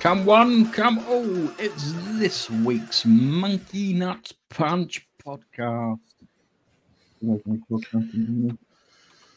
[0.00, 1.50] Come one, come all.
[1.58, 5.98] It's this week's Monkey Nuts Punch podcast.
[7.20, 7.36] My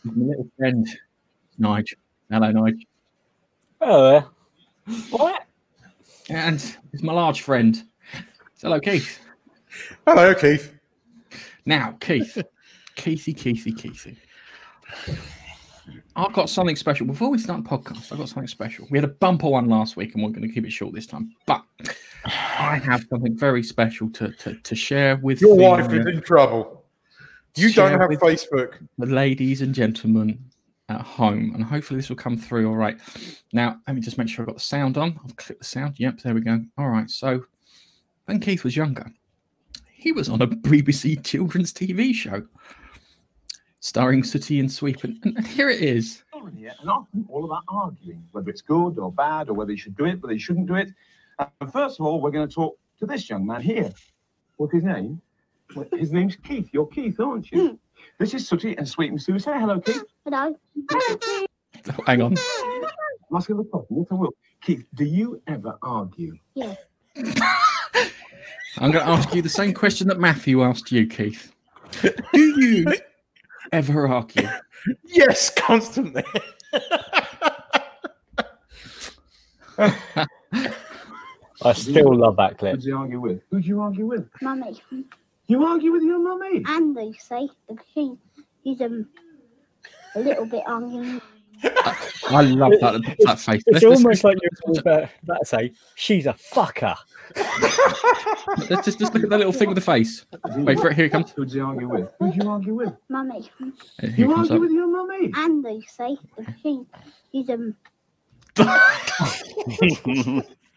[0.03, 0.87] little friend,
[1.57, 1.97] Nigel.
[2.29, 2.79] Hello, Nigel.
[3.81, 4.95] Hello there.
[5.09, 5.47] What?
[6.29, 7.83] And it's my large friend.
[8.61, 9.19] Hello, Keith.
[10.05, 10.75] Hello, Keith.
[11.65, 12.37] Now, Keith.
[12.95, 14.15] Keithy, Keithy, Keithy.
[16.21, 17.07] I've got something special.
[17.07, 18.87] Before we start the podcast, I've got something special.
[18.91, 21.07] We had a bumper one last week and we're going to keep it short this
[21.07, 21.33] time.
[21.47, 21.63] But
[22.25, 26.21] I have something very special to, to, to share with Your the, wife is in
[26.21, 26.85] trouble.
[27.55, 28.87] You don't have Facebook.
[28.99, 30.45] the ladies and gentlemen
[30.89, 31.53] at home.
[31.55, 32.99] And hopefully this will come through all right.
[33.51, 35.19] Now, let me just make sure I've got the sound on.
[35.25, 35.99] I've clicked the sound.
[35.99, 36.63] Yep, there we go.
[36.77, 37.09] All right.
[37.09, 37.45] So
[38.25, 39.11] when Keith was younger,
[39.91, 42.43] he was on a BBC children's TV show
[43.81, 45.03] starring Sooty and Sweep.
[45.03, 46.23] And, and here it is.
[46.79, 50.05] and often all about arguing, whether it's good or bad, or whether you should do
[50.05, 50.89] it, whether you shouldn't do it.
[51.39, 53.91] And first of all, we're going to talk to this young man here.
[54.57, 55.21] What's his name?
[55.75, 56.69] Well, His name's Keith.
[56.71, 57.77] You're Keith, aren't you?
[58.17, 59.37] This is Sooty and Sweep and Soo.
[59.37, 60.03] Say hello, Keith.
[60.25, 60.55] Hello.
[60.91, 62.35] Oh, hang on.
[62.35, 63.97] I'm asking the question.
[63.97, 64.33] Yes, I will.
[64.61, 66.35] Keith, do you ever argue?
[66.55, 66.77] Yes.
[68.77, 71.53] I'm going to ask you the same question that Matthew asked you, Keith.
[72.01, 72.11] Do
[72.59, 72.91] you
[73.71, 74.47] ever argue?
[75.05, 76.23] Yes, constantly.
[79.77, 82.77] I still love that clip.
[82.77, 83.41] Who do you argue with?
[83.51, 84.27] Who do you argue with?
[84.41, 84.81] Mummy.
[85.45, 86.63] You argue with your mummy.
[86.65, 87.51] And Lucy.
[87.69, 88.17] Because she,
[88.63, 89.07] she's um,
[90.15, 91.21] a little bit arguing.
[91.63, 93.63] I love that, that face.
[93.67, 96.95] It's Let's, let's- almost like you're about, about to say, she's a fucker.
[98.69, 100.25] let's just, just look at that little thing with the face.
[100.57, 100.95] Wait for it.
[100.95, 101.31] Here it comes.
[101.31, 102.11] Who do you argue with?
[102.19, 102.93] Who do you argue with?
[103.09, 103.41] Mummy.
[103.59, 104.61] Here it You comes argue up.
[104.61, 105.31] with your mummy.
[105.35, 106.17] And Lucy.
[106.35, 106.81] Because she,
[107.31, 107.75] she's um,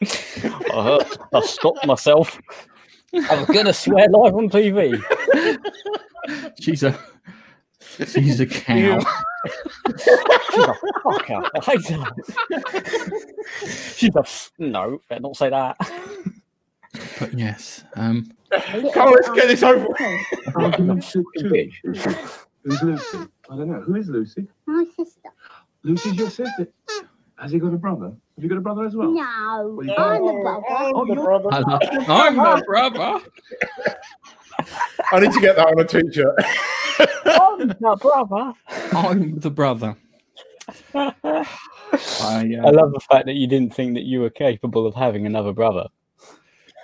[0.02, 2.40] I, I stopped myself.
[3.30, 5.00] I'm going to swear live on TV.
[6.60, 6.98] She's a
[7.98, 8.98] she's a cow.
[9.98, 10.74] She's a
[11.04, 11.48] fucker.
[11.54, 12.04] I hate her.
[13.94, 14.20] She's a.
[14.20, 15.76] F- no, better not say that.
[17.18, 20.00] But yes, um, Come on, let's get this over with.
[20.00, 20.24] arguing.
[20.54, 21.80] Argument to which?
[21.82, 23.18] Who's Lucy?
[23.50, 23.80] I don't know.
[23.80, 24.46] Who is Lucy?
[24.66, 25.28] My sister.
[25.82, 26.68] Lucy's your sister.
[27.36, 28.06] Has he got a brother?
[28.36, 29.10] Have you got a brother as well?
[29.10, 29.74] No.
[29.76, 30.64] Well, you- I'm the brother.
[30.70, 31.48] Oh, the you're- brother.
[31.52, 33.20] I love, I'm the brother.
[35.12, 36.34] I need to get that on a t-shirt.
[37.26, 38.52] Oh, the brother.
[38.92, 39.96] I'm the brother.
[40.94, 41.14] I,
[42.22, 45.26] I uh, love the fact that you didn't think that you were capable of having
[45.26, 45.88] another brother.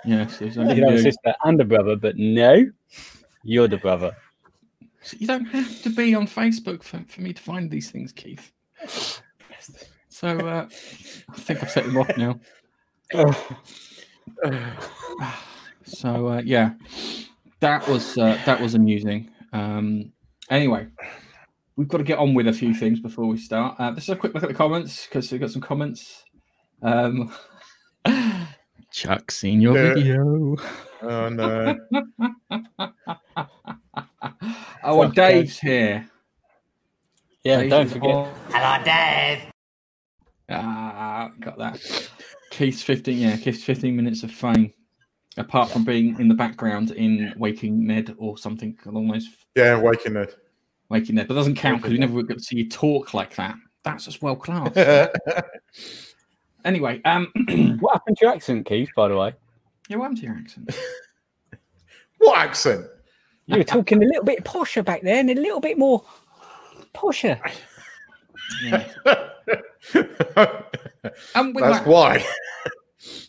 [0.05, 2.65] yes, it's You only could have a sister and a brother, but no,
[3.43, 4.15] you're the brother.
[5.01, 8.11] So you don't have to be on Facebook for, for me to find these things,
[8.11, 8.51] Keith.
[10.09, 10.67] So uh,
[11.29, 12.39] I think I've set him off now.
[15.83, 16.73] So uh, yeah,
[17.59, 19.30] that was uh, that was amusing.
[19.53, 20.11] Um,
[20.49, 20.87] anyway,
[21.75, 23.79] we've got to get on with a few things before we start.
[23.79, 26.23] Uh, let's have a quick look at the comments because we've got some comments.
[26.81, 27.33] Um,
[28.91, 29.93] Chuck, seen your Yeah.
[29.93, 30.55] video.
[31.01, 31.75] Oh no.
[34.83, 36.09] Oh, and Fuck, Dave's here.
[37.43, 38.09] Yeah, Dave don't is forget.
[38.09, 38.33] on.
[40.49, 42.09] Ah, got that.
[42.49, 44.73] Keith's 15, yeah, Keith's 15 minutes of fame.
[45.37, 50.13] Apart from being in the background in Waking Ned or something along those Yeah, waking
[50.13, 50.33] Ned.
[50.89, 53.55] Waking Ned, but doesn't count because we never got to see you talk like that.
[53.83, 54.75] That's just well class.
[56.65, 57.31] anyway, um,
[57.79, 59.33] What happened to your accent, Keith, by the way?
[59.89, 60.77] yeah, what happened to your accent?
[62.19, 62.85] what accent?
[63.47, 66.03] You were talking a little bit posher back there and a little bit more
[66.93, 67.39] posher.
[68.65, 68.85] Yeah.
[71.35, 72.23] And with That's that, why.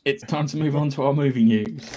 [0.04, 1.88] it's time to move on to our movie news.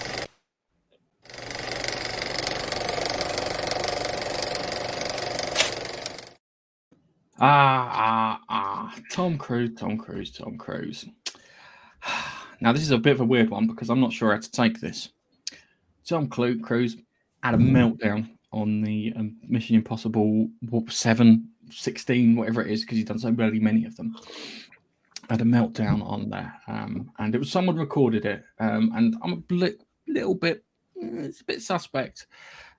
[7.39, 8.95] Ah, ah, ah.
[9.11, 11.05] Tom Cruise, Tom Cruise, Tom Cruise.
[12.61, 14.51] Now, this is a bit of a weird one because I'm not sure how to
[14.51, 15.09] take this.
[16.07, 16.95] Tom Cruise
[17.43, 22.97] had a meltdown on the um, Mission Impossible what, 7, 16, whatever it is, because
[22.97, 24.15] he's done so bloody many of them.
[25.29, 26.53] Had a meltdown on there.
[26.67, 28.41] Um, and it was someone recorded it.
[28.57, 29.77] Um, and I'm a bli-
[30.07, 30.63] little bit,
[30.95, 32.27] it's a bit suspect.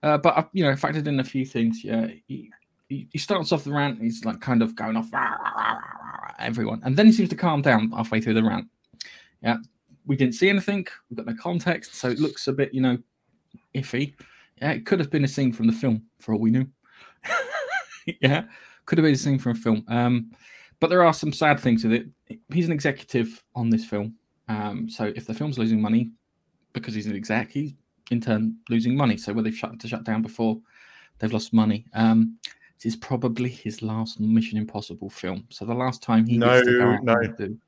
[0.02, 1.84] Uh, but, I, you know, factored in a few things.
[1.84, 2.08] Yeah.
[2.26, 2.50] He,
[2.88, 4.00] he, starts off the rant.
[4.00, 7.12] He's like kind of going off "Rah, rah, rah, rah, rah," everyone, and then he
[7.12, 8.66] seems to calm down halfway through the rant.
[9.42, 9.56] Yeah,
[10.06, 10.86] we didn't see anything.
[11.08, 12.98] We've got no context, so it looks a bit, you know,
[13.74, 14.14] iffy.
[14.60, 16.66] Yeah, it could have been a scene from the film for all we knew.
[18.20, 18.44] yeah,
[18.86, 19.84] could have been a scene from a film.
[19.88, 20.30] Um,
[20.80, 22.06] but there are some sad things with it.
[22.52, 24.14] He's an executive on this film.
[24.48, 26.10] Um, so if the film's losing money
[26.72, 27.74] because he's an exec, he's
[28.10, 29.16] in turn losing money.
[29.16, 30.58] So where they've shut to shut down before,
[31.18, 31.86] they've lost money.
[31.94, 32.38] Um,
[32.76, 35.44] this is probably his last Mission Impossible film.
[35.50, 36.60] So the last time he No,
[37.02, 37.20] no.
[37.38, 37.58] do-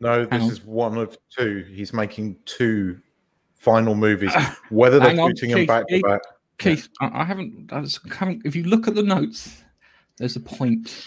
[0.00, 0.50] No, this on.
[0.50, 1.64] is one of two.
[1.72, 3.00] He's making two
[3.54, 4.32] final movies.
[4.70, 6.20] Whether they're on, shooting them Keith, back to back.
[6.58, 7.84] Keith, I, I haven't, I
[8.14, 8.42] haven't.
[8.44, 9.62] If you look at the notes,
[10.18, 11.04] there's a point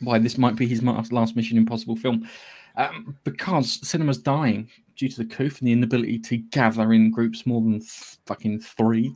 [0.00, 2.28] why this might be his last Mission Impossible film,
[2.76, 7.46] um, because cinema's dying due to the coup and the inability to gather in groups
[7.46, 9.14] more than th- fucking three.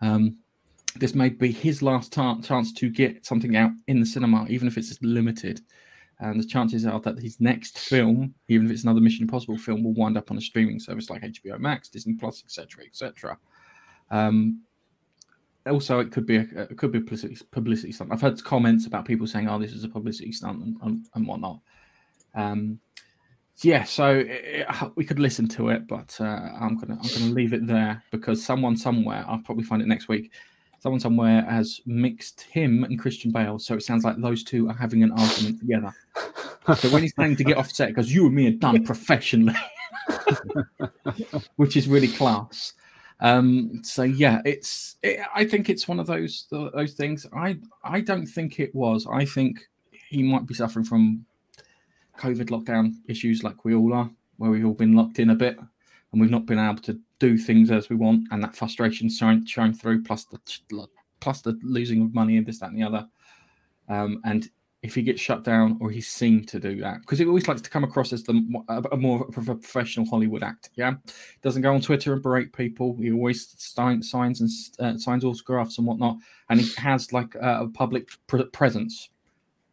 [0.00, 0.36] Um,
[0.96, 4.68] this may be his last ta- chance to get something out in the cinema, even
[4.68, 5.60] if it's limited.
[6.20, 9.82] And the chances are that his next film, even if it's another Mission Impossible film,
[9.82, 13.36] will wind up on a streaming service like HBO Max, Disney Plus, etc., etc.
[14.10, 14.62] Um,
[15.66, 18.12] also, it could be a it could be publicity, publicity stunt.
[18.12, 21.26] I've heard comments about people saying, "Oh, this is a publicity stunt" and, and, and
[21.26, 21.60] whatnot.
[22.34, 22.78] Um,
[23.62, 24.66] yeah, so it, it-
[24.96, 26.24] we could listen to it, but uh,
[26.60, 30.08] I'm gonna I'm gonna leave it there because someone somewhere I'll probably find it next
[30.08, 30.32] week.
[30.82, 34.74] Someone somewhere has mixed him and Christian Bale, so it sounds like those two are
[34.74, 35.94] having an argument together.
[36.76, 39.54] So when he's planning to get off set, goes, "You and me are done professionally,"
[41.56, 42.72] which is really class.
[43.20, 44.96] Um, so yeah, it's.
[45.04, 47.28] It, I think it's one of those those things.
[47.32, 49.06] I I don't think it was.
[49.06, 49.60] I think
[50.08, 51.24] he might be suffering from
[52.18, 55.58] COVID lockdown issues, like we all are, where we've all been locked in a bit,
[56.12, 59.46] and we've not been able to do things as we want, and that frustration shine
[59.46, 60.02] shine through.
[60.02, 60.38] Plus the
[61.20, 63.06] plus the losing of money and this, that, and the other.
[63.88, 64.48] Um, and
[64.82, 67.60] if he gets shut down or he's seen to do that, because he always likes
[67.60, 70.70] to come across as the a, a more of a professional Hollywood act.
[70.74, 70.94] Yeah,
[71.40, 72.96] doesn't go on Twitter and berate people.
[72.96, 74.50] He always sign, signs and
[74.80, 76.16] uh, signs autographs and whatnot,
[76.50, 79.08] and he has like a, a public pre- presence.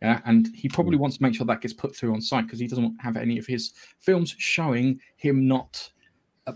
[0.02, 2.60] Yeah, and he probably wants to make sure that gets put through on site because
[2.60, 5.92] he doesn't have any of his films showing him not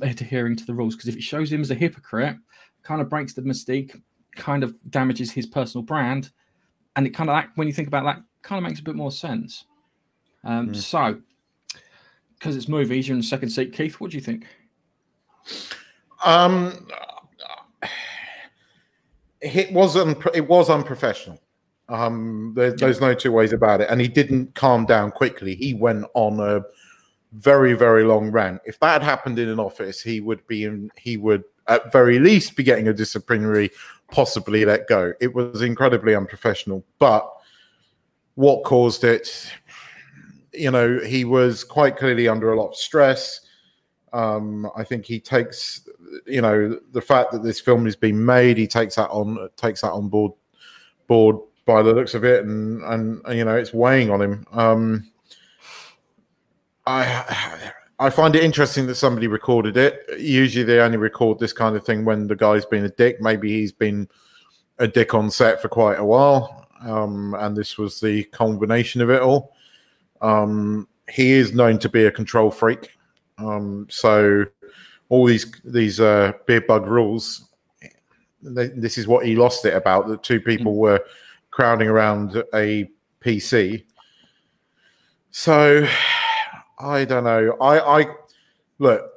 [0.01, 0.95] adhering to the rules.
[0.95, 2.37] Because if it shows him as a hypocrite,
[2.83, 4.01] kind of breaks the mystique,
[4.35, 6.31] kind of damages his personal brand,
[6.95, 8.95] and it kind of like when you think about that, kind of makes a bit
[8.95, 9.65] more sense.
[10.43, 10.75] Um, Mm.
[10.75, 11.21] So,
[12.33, 13.99] because it's movies, you're in the second seat, Keith.
[14.01, 14.47] What do you think?
[16.25, 16.87] Um,
[19.41, 21.39] it was un- it was unprofessional.
[21.89, 25.55] Um, there, there's no two ways about it, and he didn't calm down quickly.
[25.55, 26.61] He went on a
[27.33, 28.61] very very long rant.
[28.65, 30.91] If that had happened in an office, he would be in.
[30.97, 33.71] He would at very least be getting a disciplinary,
[34.11, 35.13] possibly let go.
[35.21, 36.83] It was incredibly unprofessional.
[36.99, 37.29] But
[38.35, 39.49] what caused it?
[40.53, 43.41] You know, he was quite clearly under a lot of stress.
[44.11, 45.87] Um, I think he takes,
[46.27, 49.81] you know, the fact that this film is being made, he takes that on takes
[49.81, 50.33] that on board
[51.07, 54.45] board by the looks of it, and and, and, you know, it's weighing on him.
[54.51, 55.09] Um,
[56.85, 60.03] I I find it interesting that somebody recorded it.
[60.19, 63.21] Usually, they only record this kind of thing when the guy's been a dick.
[63.21, 64.09] Maybe he's been
[64.79, 69.09] a dick on set for quite a while, um, and this was the combination of
[69.09, 69.55] it all.
[70.21, 72.89] Um, he is known to be a control freak.
[73.37, 74.45] Um, so
[75.09, 77.49] all these these uh, beer bug rules.
[78.55, 80.07] th- This is what he lost it about.
[80.07, 80.99] That two people were
[81.51, 82.89] crowding around a
[83.21, 83.85] PC.
[85.31, 85.87] So
[86.83, 87.57] I don't know.
[87.61, 88.05] I I
[88.79, 89.09] look.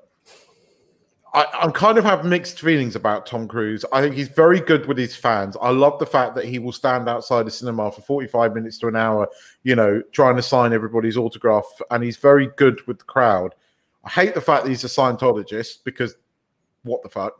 [1.34, 3.84] I, I'm kind of have mixed feelings about Tom Cruise.
[3.92, 5.54] I think he's very good with his fans.
[5.60, 8.88] I love the fact that he will stand outside the cinema for 45 minutes to
[8.88, 9.28] an hour,
[9.62, 13.54] you know, trying to sign everybody's autograph, and he's very good with the crowd.
[14.04, 16.16] I hate the fact that he's a Scientologist because
[16.84, 17.38] what the fuck?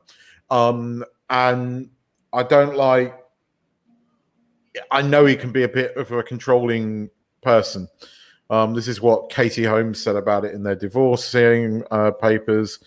[0.51, 1.89] Um, and
[2.33, 3.19] I don't like.
[4.91, 7.09] I know he can be a bit of a controlling
[7.41, 7.89] person.
[8.49, 12.79] Um, this is what Katie Holmes said about it in their divorcing uh, papers.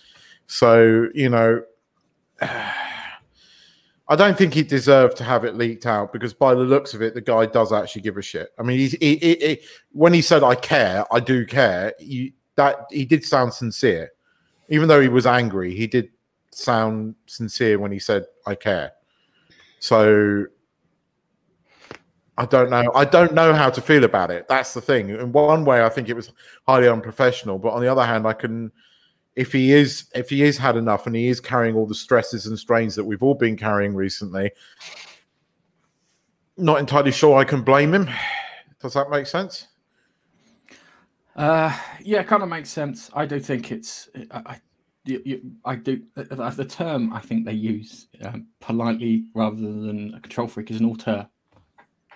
[0.46, 1.62] So you know,
[2.40, 7.02] I don't think he deserved to have it leaked out because by the looks of
[7.02, 8.50] it, the guy does actually give a shit.
[8.58, 9.60] I mean, he, he, he,
[9.92, 11.94] when he said "I care," I do care.
[11.98, 14.10] You, that he did sound sincere,
[14.68, 15.74] even though he was angry.
[15.74, 16.08] He did
[16.52, 18.92] sound sincere when he said "I care."
[19.78, 20.46] So
[22.40, 22.90] I don't know.
[22.94, 24.48] I don't know how to feel about it.
[24.48, 25.10] That's the thing.
[25.10, 26.32] In one way, I think it was
[26.66, 28.72] highly unprofessional, but on the other hand, I can.
[29.36, 32.46] If he is, if he is had enough, and he is carrying all the stresses
[32.46, 34.52] and strains that we've all been carrying recently,
[36.56, 38.08] not entirely sure I can blame him.
[38.80, 39.68] Does that make sense?
[41.36, 43.10] Uh, yeah, kind of makes sense.
[43.12, 44.08] I do think it's.
[44.30, 44.60] I, I,
[45.04, 46.00] you, I do.
[46.14, 50.86] The term I think they use um, politely rather than a control freak is an
[50.86, 51.28] auteur,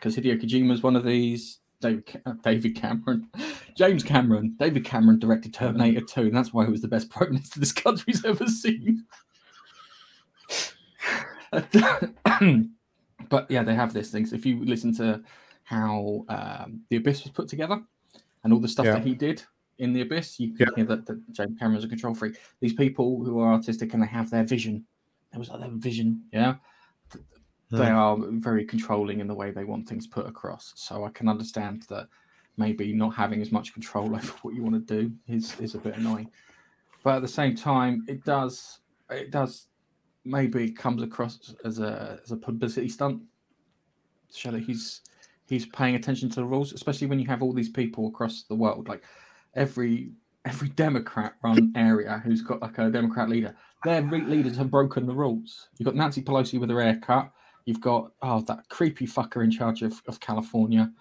[0.05, 1.61] because Hideo Kojima is one of these.
[1.81, 3.29] David David Cameron,
[3.77, 7.31] James Cameron, David Cameron directed Terminator 2, and that's why he was the best prime
[7.33, 9.05] minister this country's ever seen.
[13.29, 14.25] but yeah, they have this thing.
[14.25, 15.23] So if you listen to
[15.65, 17.83] how um, the Abyss was put together
[18.45, 18.95] and all the stuff Yeah.
[18.95, 19.43] that he did
[19.79, 20.77] in the Abyss, you can Yeah.
[20.77, 22.37] hear that, that James Cameron's a control freak.
[22.61, 24.87] These people who are artistic and they have their vision.
[25.33, 26.57] There was like their vision, yeah.
[27.71, 30.73] They are very controlling in the way they want things put across.
[30.77, 32.09] So I can understand that
[32.57, 35.79] maybe not having as much control over what you want to do is is a
[35.79, 36.31] bit annoying.
[37.03, 38.81] But at the same time, it does
[39.11, 39.69] it does
[40.25, 43.23] maybe comes across as a as a publicity stunt
[44.31, 45.01] to show that he's
[45.47, 48.55] he's paying attention to the rules, especially when you have all these people across the
[48.55, 48.89] world.
[48.89, 49.03] Like
[49.55, 50.13] every
[50.45, 53.55] every Democrat run area who's got like a Democrat leader,
[53.85, 55.69] their leaders have broken the rules.
[55.79, 57.31] You've got Nancy Pelosi with her haircut.
[57.65, 60.93] You've got oh that creepy fucker in charge of, of California,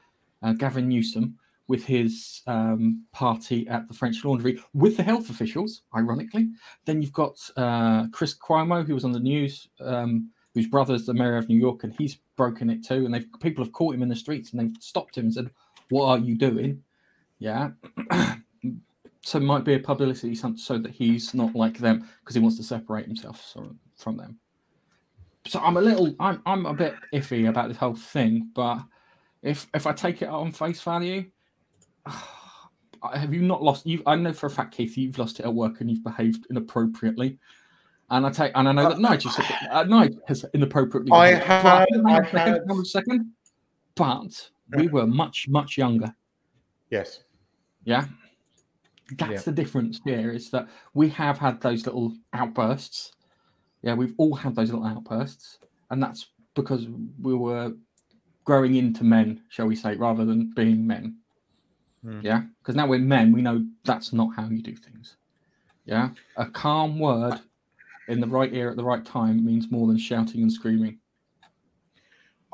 [0.42, 5.84] uh, Gavin Newsom with his um, party at the French Laundry with the health officials,
[5.96, 6.50] ironically.
[6.86, 11.14] Then you've got uh, Chris Cuomo, who was on the news, um, whose brother's the
[11.14, 13.06] mayor of New York, and he's broken it too.
[13.06, 15.52] And they've people have caught him in the streets and they've stopped him and said,
[15.90, 16.84] "What are you doing?"
[17.40, 17.72] Yeah.
[19.22, 22.58] so might be a publicity stunt so that he's not like them because he wants
[22.58, 23.56] to separate himself
[23.98, 24.40] from them.
[25.46, 28.80] So I'm a little, I'm, I'm a bit iffy about this whole thing, but
[29.42, 31.26] if if I take it on face value,
[33.14, 33.86] have you not lost?
[33.86, 36.48] You, I know for a fact, Keith, you've lost it at work and you've behaved
[36.50, 37.38] inappropriately.
[38.10, 39.32] And I take, and I know that Nigel,
[39.72, 41.12] uh, Nigel has inappropriately.
[41.12, 41.46] I behaved.
[41.48, 43.32] had- But- hang on I a second, had- hang a second.
[43.96, 46.14] But we were much, much younger.
[46.90, 47.24] Yes.
[47.86, 48.06] Yeah.
[49.18, 49.40] That's Yeah.
[49.42, 53.12] the difference here is that we have had those little outbursts.
[53.84, 55.60] Yeah, we've all had those little outbursts.
[55.92, 56.88] And that's because
[57.22, 57.74] we were
[58.46, 61.18] growing into men, shall we say, rather than being men.
[62.04, 62.22] Hmm.
[62.22, 62.44] Yeah.
[62.60, 65.18] Because now we're men, we know that's not how you do things.
[65.86, 66.10] Yeah.
[66.38, 67.40] A calm word
[68.08, 71.00] in the right ear at the right time means more than shouting and screaming.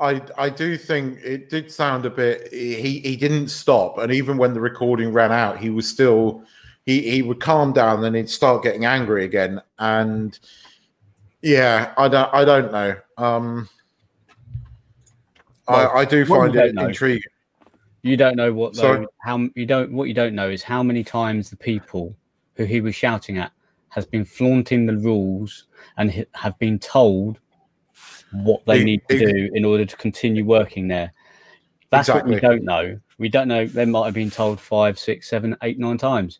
[0.00, 2.52] I I do think it did sound a bit.
[2.52, 6.44] He he didn't stop, and even when the recording ran out, he was still.
[6.86, 10.38] He he would calm down, then he'd start getting angry again, and
[11.42, 12.96] yeah, I don't I don't know.
[13.16, 13.68] Um,
[15.68, 17.22] Well, I I do find it know- intriguing.
[18.02, 19.00] You don't know what Sorry?
[19.00, 22.16] though, how you don't what you don't know is how many times the people
[22.54, 23.52] who he was shouting at
[23.90, 25.66] has been flaunting the rules
[25.98, 27.38] and have been told
[28.32, 31.12] what they It- need to it- do in order to continue working there.
[31.90, 32.98] That's what we don't know.
[33.18, 33.66] We don't know.
[33.66, 36.38] They might have been told five, six, seven, eight, nine times.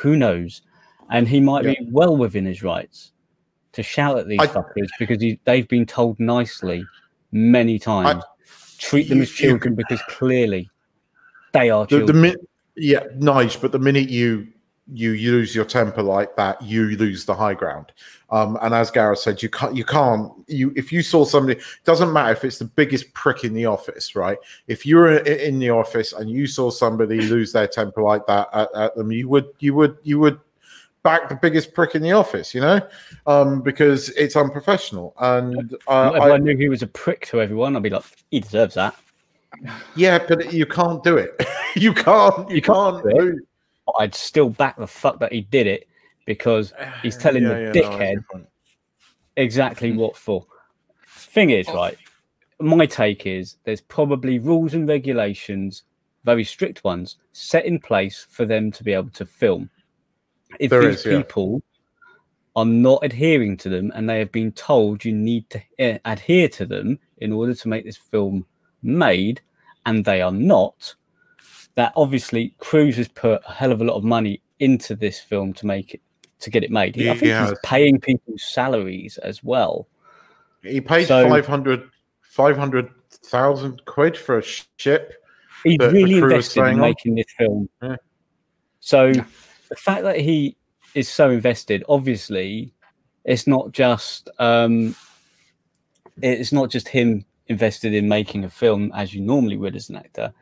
[0.00, 0.62] Who knows?
[1.10, 3.12] And he might be well within his rights
[3.74, 6.84] to shout at these I- fuckers because he, they've been told nicely
[7.32, 8.22] many times.
[8.78, 10.70] Treat them you- as you children because clearly
[11.52, 12.36] they are The, the children.
[12.76, 14.48] yeah, nice, but the minute you
[14.92, 17.90] you lose your temper like that, you lose the high ground.
[18.28, 22.12] Um, and as Gareth said, you can't you can't you if you saw somebody doesn't
[22.12, 24.36] matter if it's the biggest prick in the office, right?
[24.66, 28.48] If you were in the office and you saw somebody lose their temper like that
[28.52, 30.38] at, at them, you would you would you would
[31.04, 32.80] back the biggest prick in the office, you know,
[33.26, 35.14] um, because it's unprofessional.
[35.20, 38.02] And uh, if I, I knew he was a prick to everyone, I'd be like,
[38.32, 38.96] he deserves that.
[39.94, 41.40] yeah, but you can't do it.
[41.76, 42.48] you can't.
[42.50, 43.16] You, You can't can't.
[43.16, 43.32] do it.
[43.36, 43.46] do-
[44.00, 45.86] I'd still back the fuck that he did it
[46.24, 48.48] because he's telling Yeah, the yeah, no, I see dickhead your point.
[49.36, 50.44] exactly what for.
[51.06, 51.74] Thing is, Oh.
[51.76, 51.98] right?
[52.60, 55.82] My take is there's probably rules and regulations,
[56.24, 59.68] very strict ones, set in place for them to be able to film.
[60.60, 61.18] If There these is, yeah.
[61.18, 61.62] people
[62.56, 66.48] are not adhering to them and they have been told you need to eh, adhere
[66.48, 68.46] to them in order to make this film
[68.82, 69.40] made,
[69.86, 70.94] and they are not,
[71.74, 75.52] that obviously Cruise has put a hell of a lot of money into this film
[75.54, 76.00] to make it
[76.40, 76.96] to get it made.
[76.98, 79.88] I He think he's paying people's salaries as well.
[80.62, 81.90] He paid So- 500
[82.22, 85.14] 500,000 quid for a ship.
[85.62, 87.68] He's really invested in making this film.
[87.82, 87.96] Yeah.
[88.80, 89.24] So Yeah.
[89.68, 90.56] The fact that he
[90.94, 92.72] is so invested, obviously,
[93.24, 94.94] it's not just um,
[96.20, 99.96] it's not just him invested in making a film as you normally would as an
[99.96, 100.32] actor.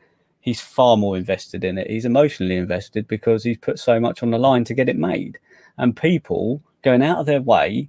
[0.40, 1.88] He's far more invested in it.
[1.88, 5.38] He's emotionally invested because he's put so much on the line to get it made,
[5.78, 7.88] and people going out of their way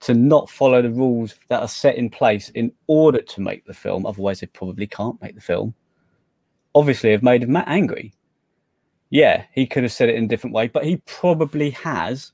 [0.00, 3.74] to not follow the rules that are set in place in order to make the
[3.74, 4.06] film.
[4.06, 5.74] Otherwise, they probably can't make the film
[6.74, 8.12] obviously have made Matt angry.
[9.10, 12.32] Yeah, he could have said it in a different way, but he probably has,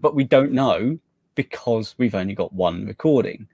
[0.00, 0.98] but we don't know
[1.34, 3.48] because we've only got one recording.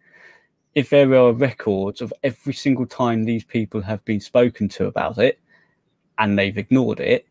[0.75, 5.19] If there are records of every single time these people have been spoken to about
[5.19, 5.39] it,
[6.19, 7.27] and they've ignored it,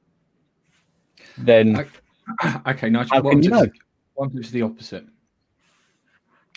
[1.38, 1.88] then
[2.42, 3.16] I- okay, Nigel.
[3.16, 3.72] How what can if you it's- know?
[4.16, 5.06] what if it's the opposite?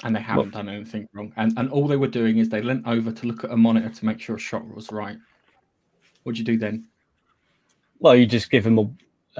[0.04, 1.32] And they haven't done anything wrong.
[1.36, 3.88] And and all they were doing is they leant over to look at a monitor
[3.88, 5.16] to make sure a shot was right.
[6.24, 6.88] What'd you do then?
[8.02, 8.90] Well, you just give them a.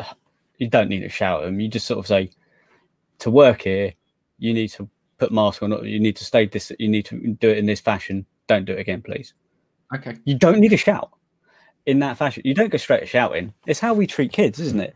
[0.59, 1.59] You don't need to shout them.
[1.59, 2.31] You just sort of say,
[3.19, 3.95] to work here,
[4.39, 4.89] you need to
[5.19, 5.73] put mask on.
[5.85, 6.71] You need to stay this.
[6.79, 8.25] You need to do it in this fashion.
[8.47, 9.35] Don't do it again, please.
[9.93, 10.15] Okay.
[10.25, 11.11] You don't need to shout
[11.87, 12.43] in that fashion.
[12.45, 13.53] You don't go straight to shouting.
[13.67, 14.95] It's how we treat kids, isn't it?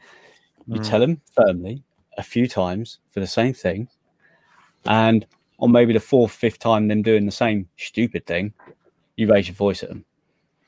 [0.68, 0.88] You Mm.
[0.88, 1.82] tell them firmly
[2.16, 3.88] a few times for the same thing,
[4.84, 5.26] and
[5.58, 8.52] on maybe the fourth, fifth time, them doing the same stupid thing,
[9.16, 10.04] you raise your voice at them.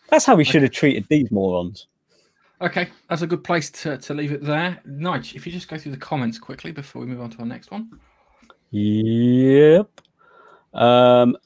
[0.08, 1.86] That's how we should have treated these morons.
[2.60, 4.80] Okay, that's a good place to, to leave it there.
[4.86, 7.46] Nige, if you just go through the comments quickly before we move on to our
[7.46, 8.00] next one.
[8.70, 10.00] Yep.
[10.74, 11.36] Um,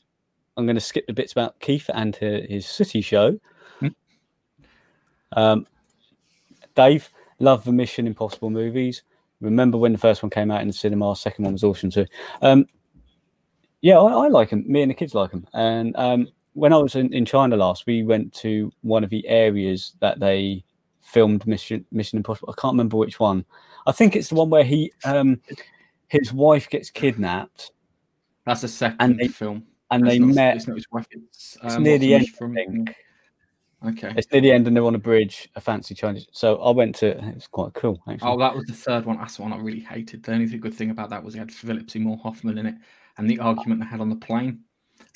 [0.57, 3.39] I'm going to skip the bits about Keith and hi- his Sooty show.
[3.81, 3.89] Hmm.
[5.33, 5.67] Um,
[6.75, 9.03] Dave, love the Mission Impossible movies.
[9.43, 11.15] Remember when the first one came out in the cinema?
[11.15, 12.07] Second one was awesome too.
[12.41, 12.67] Um,
[13.83, 14.65] yeah, I, I like them.
[14.67, 15.47] Me and the kids like them.
[15.53, 19.27] And um, when I was in, in China last, we went to one of the
[19.29, 20.65] areas that they
[21.03, 22.55] filmed Mission Mission Impossible.
[22.57, 23.45] I can't remember which one.
[23.87, 25.41] I think it's the one where he um,
[26.09, 27.73] his wife gets kidnapped
[28.47, 29.65] That's the second they- film.
[29.91, 30.57] and It's they not, met.
[30.57, 31.07] It's not his wife.
[31.11, 32.57] It's, It's um, near the end, from.
[33.85, 34.13] Okay.
[34.17, 36.29] It's near the end, and they're on a bridge, a fancy Chinese.
[36.31, 37.19] So I went to.
[37.35, 38.31] It's quite cool, actually.
[38.31, 39.19] Oh, that was the third one.
[39.19, 40.23] That's the one I really hated.
[40.23, 42.75] The only good thing about that was it had Philip Seymour Hoffman in it,
[43.19, 44.61] and the argument they had on the plane.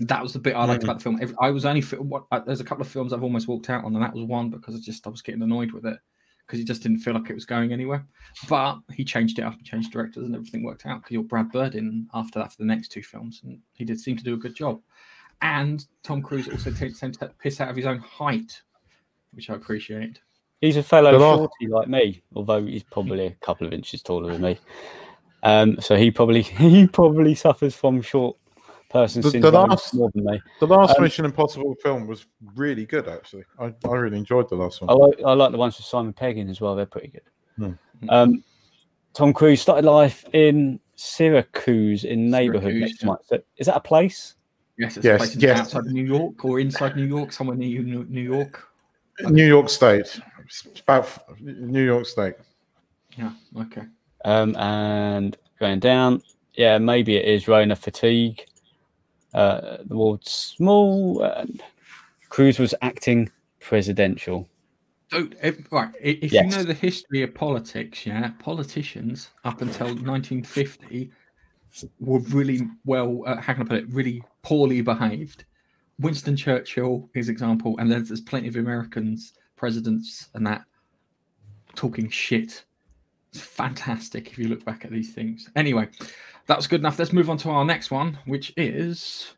[0.01, 0.85] That was the bit I liked Mm.
[0.85, 1.35] about the film.
[1.41, 3.95] I was only what, uh, there's a couple of films I've almost walked out on,
[3.95, 5.99] and that was one because I just I was getting annoyed with it
[6.47, 8.07] because it just didn't feel like it was going anywhere.
[8.49, 11.51] But he changed it up, and changed directors, and everything worked out because you're Brad
[11.51, 14.35] Bird in after that for the next two films, and he did seem to do
[14.35, 14.81] a good job.
[15.43, 18.63] And Tom Cruise also tends to piss out of his own height,
[19.33, 20.21] which I appreciate.
[20.61, 24.03] He's a fellow The last- shorty like me, although he's probably a couple of inches
[24.03, 24.59] taller than me.
[25.43, 28.37] Um, so he probably he probably suffers from short
[28.97, 30.41] person The- the last- more than me.
[30.61, 33.45] The last Um, Mission Impossible film was really good, actually.
[33.59, 35.11] I, I really enjoyed the last I one.
[35.11, 36.75] like I like the ones with Simon Pegg in as well.
[36.77, 37.23] They're pretty good.
[37.57, 38.09] Hmm.
[38.11, 38.45] Um,
[39.15, 43.13] Tom Cruise started life in Syracuse in neighborhood Syracuse, next to yeah.
[43.13, 43.17] my.
[43.25, 44.35] So is that a place?
[44.79, 45.61] Yes, it's Yes, a place yes.
[45.61, 48.63] outside New York or inside New York, somewhere near New New York.
[49.21, 50.21] New York State.
[50.45, 51.09] It's about
[51.41, 52.35] New York State.
[53.17, 53.83] Yeah, okay.
[54.27, 56.21] Um, and going down,
[56.55, 58.45] yeah, maybe it is Rona fatigue.
[59.37, 61.23] Uh, the word small.
[61.23, 61.63] And
[62.31, 64.49] Cruise was acting presidential.
[65.13, 66.45] So, if, right, if Yes.
[66.45, 71.11] you know the history of politics, yeah, politicians up until 1950
[72.01, 75.45] were really well, uh, how can I put it, really poorly behaved.
[75.99, 80.65] Winston Churchill, his example, and there's, there's plenty of Americans, presidents, and that
[81.75, 82.65] talking shit.
[83.41, 85.49] Fantastic if you look back at these things.
[85.57, 85.89] Anyway,
[86.47, 86.99] that was good enough.
[86.99, 89.33] Let's move on to our next one, which is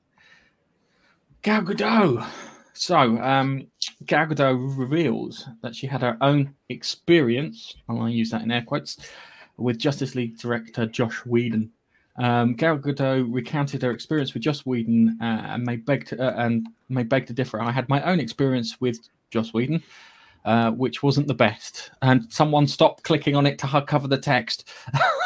[1.42, 2.26] Gal Gadot.
[2.74, 3.66] So, um,
[4.06, 8.62] Gal Gadot reveals that she had her own experience, and I use that in air
[8.62, 8.98] quotes,
[9.56, 11.72] with Justice League director Joss Whedon.
[12.18, 16.44] Um, Gal Gadot recounted her experience with Joss Whedon uh, and may beg to uh,
[16.44, 17.60] and may beg to differ.
[17.60, 19.82] I had my own experience with Joss Whedon,
[20.48, 24.66] uh, which wasn't the best, and someone stopped clicking on it to cover the text,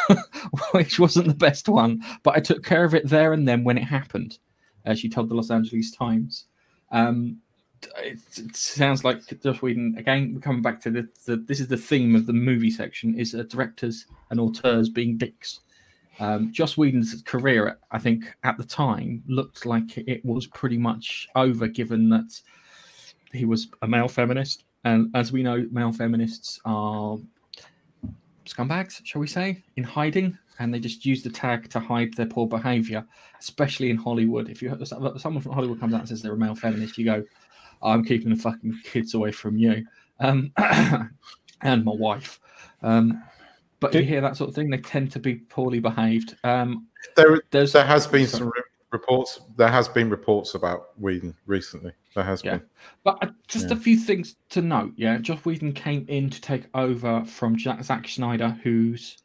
[0.73, 2.03] which wasn't the best one.
[2.23, 4.37] But I took care of it there and then when it happened.
[4.85, 6.47] Uh, she told the Los Angeles Times.
[6.91, 7.37] Um,
[7.99, 10.33] it, it sounds like Joss Whedon again.
[10.33, 13.33] We're coming back to the, the this is the theme of the movie section: is
[13.33, 15.61] uh, directors and auteurs being dicks.
[16.19, 21.29] Um, Joss Whedon's career, I think, at the time looked like it was pretty much
[21.33, 22.41] over, given that
[23.31, 27.17] he was a male feminist, and as we know, male feminists are
[28.45, 32.25] scumbags, shall we say, in hiding, and they just use the tag to hide their
[32.25, 33.05] poor behaviour,
[33.39, 34.49] especially in Hollywood.
[34.49, 37.23] If you someone from Hollywood comes out and says they're a male feminist, you go,
[37.81, 39.85] "I'm keeping the fucking kids away from you,"
[40.19, 40.51] um,
[41.61, 42.39] and my wife.
[42.81, 43.23] Um,
[43.79, 46.35] but if you hear that sort of thing, they tend to be poorly behaved.
[46.43, 48.51] Um, There, there has been some
[48.93, 49.41] reports.
[49.57, 51.91] There has been reports about Whedon recently.
[52.15, 52.57] There has Yeah.
[52.57, 52.67] been.
[53.03, 53.73] But uh, just Yeah.
[53.73, 54.93] a few things to note.
[54.95, 59.17] Yeah, Joss Whedon came in to take over from Jack, Zack Snyder, whose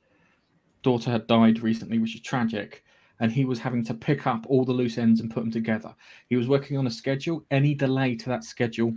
[0.83, 2.83] daughter had died recently, which is tragic.
[3.21, 5.95] And he was having to pick up all the loose ends and put them together.
[6.29, 7.45] He was working on a schedule.
[7.51, 8.95] Any delay to that schedule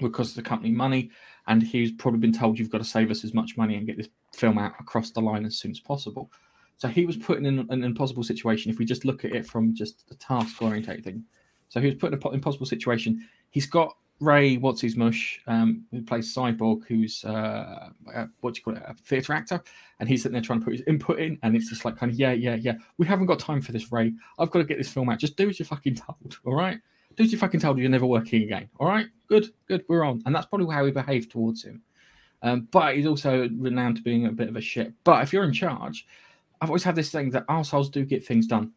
[0.00, 1.10] would cost the company money.
[1.46, 3.96] And he's probably been told, you've got to save us as much money and get
[3.96, 6.30] this film out across the line as soon as possible.
[6.78, 9.74] So he was put in an, impossible situation if we just look at it from
[9.74, 11.24] just the task orientated thing.
[11.68, 13.28] So he was put in an impossible situation.
[13.50, 17.90] He's got Ray, what's his mush, um, who plays Cyborg, who's uh,
[18.40, 19.60] what do you call it, a theatre actor,
[20.00, 22.10] and he's sitting there trying to put his input in, and it's just like kind
[22.10, 22.74] of yeah, yeah, yeah.
[22.96, 24.12] We haven't got time for this, Ray.
[24.38, 25.18] I've got to get this film out.
[25.18, 26.78] Just do as you're fucking told, all right?
[27.16, 27.78] Do as you're fucking told.
[27.78, 29.06] You're never working again, all right?
[29.28, 29.84] Good, good.
[29.88, 31.82] We're on, and that's probably how we behave towards him.
[32.42, 34.92] Um, but he's also renowned to being a bit of a shit.
[35.04, 36.06] But if you're in charge,
[36.60, 38.72] I've always had this thing that arseholes do get things done.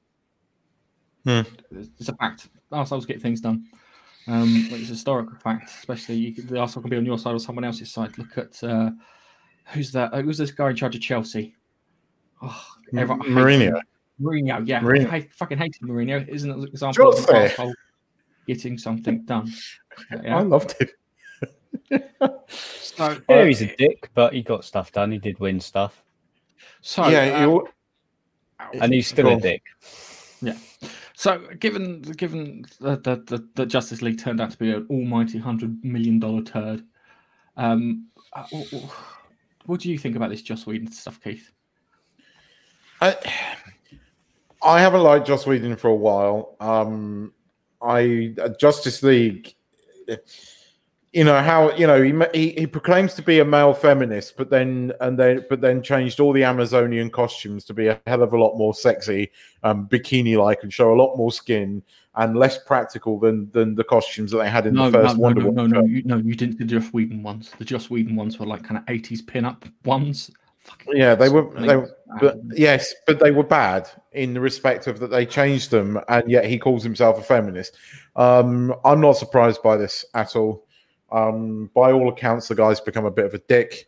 [1.26, 1.42] Hmm.
[1.72, 2.50] It's a fact.
[2.72, 3.66] Arseholes get things done.
[4.28, 7.34] Um, it's a historical fact, especially you could, the arsehole can be on your side
[7.34, 8.16] or someone else's side.
[8.20, 8.92] Look at uh,
[9.68, 10.14] who's that?
[10.14, 11.56] Who's this guy in charge of Chelsea?
[12.42, 12.64] Oh,
[12.96, 13.62] everyone Mourinho.
[13.62, 13.78] him.
[14.22, 14.80] Mourinho, yeah.
[14.82, 15.12] Mourinho.
[15.12, 16.28] I fucking hated Mourinho.
[16.28, 17.50] Isn't it an example Just of an there.
[17.50, 17.74] arsehole
[18.48, 19.52] getting something done?
[20.24, 20.38] Yeah.
[20.38, 22.00] I loved him.
[22.48, 25.12] So, Yeah, he's a dick, but he got stuff done.
[25.12, 26.02] He did win stuff,
[26.82, 27.68] so yeah, um, you-
[28.82, 29.40] and he's still Go a on.
[29.42, 29.64] dick.
[31.16, 35.38] So, given given that the, the, the Justice League turned out to be an almighty
[35.38, 36.84] hundred million dollar turd,
[37.58, 38.90] um, uh, w- w-
[39.68, 41.52] what do you think about this Joss Whedon stuff, Keith?
[43.02, 43.16] I,
[44.64, 46.56] I haven't liked Joss Whedon for a while.
[46.60, 47.34] Um,
[47.84, 49.54] I uh, Justice League.
[51.14, 54.50] You know how you know he, he he proclaims to be a male feminist, but
[54.50, 58.32] then and then but then changed all the Amazonian costumes to be a hell of
[58.32, 59.30] a lot more sexy,
[59.64, 61.84] um, bikini like, and show a lot more skin
[62.16, 65.22] and less practical than than the costumes that they had in No, the first no,
[65.22, 65.72] Wonder no, no, Woman.
[65.72, 65.92] no, film.
[65.92, 67.52] you, no, you didn't the Joss Whedon ones.
[67.58, 70.32] The Joss Whedon ones were like kind of eighties pin-up ones.
[70.64, 71.50] Fucking Yeah, they were.
[71.60, 75.72] They, were- but yes, but they were bad in the respect of that they changed
[75.72, 77.76] them, and yet he calls himself a feminist.
[78.16, 80.66] Um, I'm not surprised by this at all.
[81.12, 83.88] Um, by all accounts, the guy's become a bit of a dick.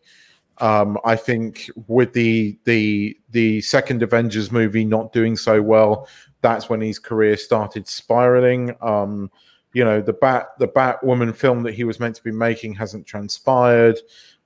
[0.59, 6.07] Um, I think with the the the second Avengers movie not doing so well,
[6.41, 8.75] that's when his career started spiraling.
[8.81, 9.31] Um,
[9.73, 13.07] you know, the Bat the Batwoman film that he was meant to be making hasn't
[13.07, 13.99] transpired.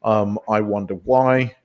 [0.03, 1.55] Um, I wonder why.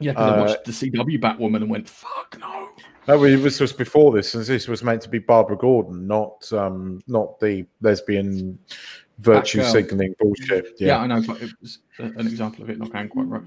[0.00, 2.70] yeah, because I uh, watched the CW Batwoman and went, "Fuck no."
[3.06, 6.52] No, it was just before this, and this was meant to be Barbara Gordon, not
[6.52, 8.58] um, not the lesbian
[9.18, 9.72] virtue Batgirl.
[9.72, 10.74] signaling bullshit.
[10.78, 10.88] Yeah.
[10.88, 13.42] Yeah, I know, but it was an example of it not going quite right.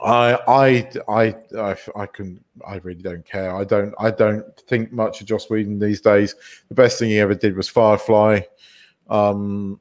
[0.00, 3.56] I, I, I, I, I can, I really don't care.
[3.56, 6.36] I don't, I don't think much of Joss Whedon these days.
[6.68, 8.40] The best thing he ever did was Firefly,
[9.10, 9.80] um,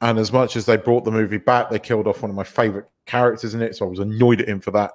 [0.00, 2.44] and as much as they brought the movie back, they killed off one of my
[2.44, 4.92] favorite characters in it, so I was annoyed at him for that.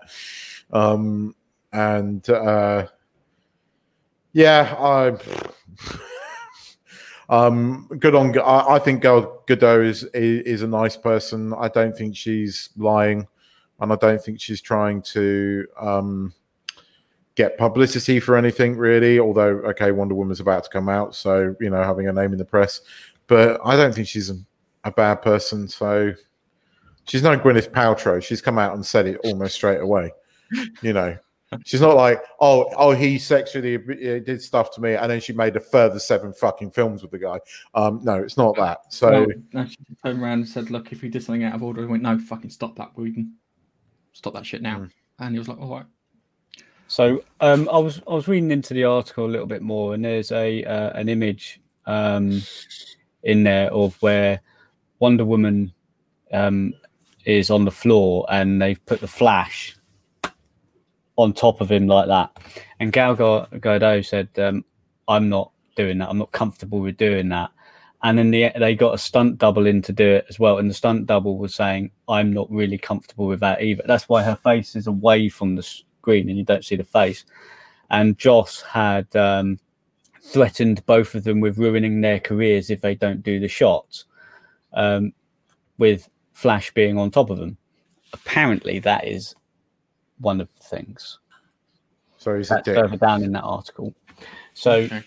[0.71, 1.35] Um,
[1.73, 2.87] and uh,
[4.33, 5.17] yeah, I.
[7.31, 8.37] Um, good on.
[8.37, 11.53] I, I think Gal Gadot is, is is a nice person.
[11.57, 13.25] I don't think she's lying,
[13.79, 16.33] and I don't think she's trying to um,
[17.35, 19.17] get publicity for anything really.
[19.17, 22.37] Although, okay, Wonder Woman's about to come out, so you know, having a name in
[22.37, 22.81] the press,
[23.27, 24.35] but I don't think she's a,
[24.83, 25.69] a bad person.
[25.69, 26.13] So
[27.07, 28.21] she's no Gwyneth Paltrow.
[28.21, 30.11] She's come out and said it almost straight away.
[30.81, 31.17] You know,
[31.65, 35.55] she's not like, oh, oh, he sexually did stuff to me, and then she made
[35.55, 37.39] a further seven fucking films with the guy.
[37.73, 38.79] Um, no, it's not that.
[38.89, 41.63] So no, no, she turned around and said, "Look, if he did something out of
[41.63, 43.33] order," I went, "No, fucking stop that, Whedon.
[44.13, 44.91] Stop that shit now." Mm.
[45.19, 45.85] And he was like, "All right."
[46.87, 50.03] So um, I was I was reading into the article a little bit more, and
[50.03, 52.41] there's a uh, an image um,
[53.23, 54.41] in there of where
[54.99, 55.73] Wonder Woman
[56.31, 56.73] um,
[57.25, 59.75] is on the floor, and they've put the Flash
[61.17, 62.37] on top of him like that.
[62.79, 64.65] And Gal Ga- Gadot said, um,
[65.07, 66.09] "I'm not doing that.
[66.09, 67.51] I'm not comfortable with doing that."
[68.03, 70.57] And then the, they got a stunt double in to do it as well.
[70.57, 73.83] And the stunt double was saying, I'm not really comfortable with that either.
[73.85, 77.25] That's why her face is away from the screen and you don't see the face.
[77.91, 79.59] And Joss had um,
[80.23, 84.05] threatened both of them with ruining their careers if they don't do the shots,
[84.73, 85.13] um,
[85.77, 87.57] with Flash being on top of them.
[88.13, 89.35] Apparently, that is
[90.21, 91.19] one of the things
[92.17, 92.75] so he's that's dick.
[92.75, 93.93] further down in that article.
[94.53, 95.03] So Okay.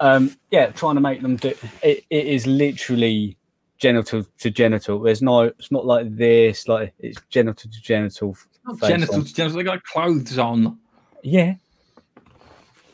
[0.00, 1.48] um yeah trying to make them do
[1.82, 3.36] it, it is literally
[3.78, 8.78] genital to genital there's no it's not like this like it's genital to genital Not
[8.80, 9.24] face genitals, on.
[9.24, 9.54] genitals.
[9.56, 10.78] They got clothes on
[11.22, 11.54] yeah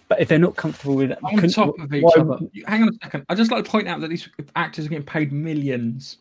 [0.09, 2.39] but if they're not comfortable with it on top of each why- other.
[2.67, 3.27] Hang on a second.
[3.29, 6.19] I just like to point out that these actors are getting paid millions.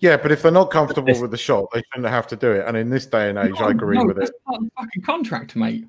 [0.00, 2.52] Yeah, but if they're not comfortable This- with the shot, they shouldn't have to do
[2.52, 2.64] it.
[2.66, 4.44] And in this day and age, No, I agree no, with that's it.
[4.44, 5.86] part of the fucking contract, mate.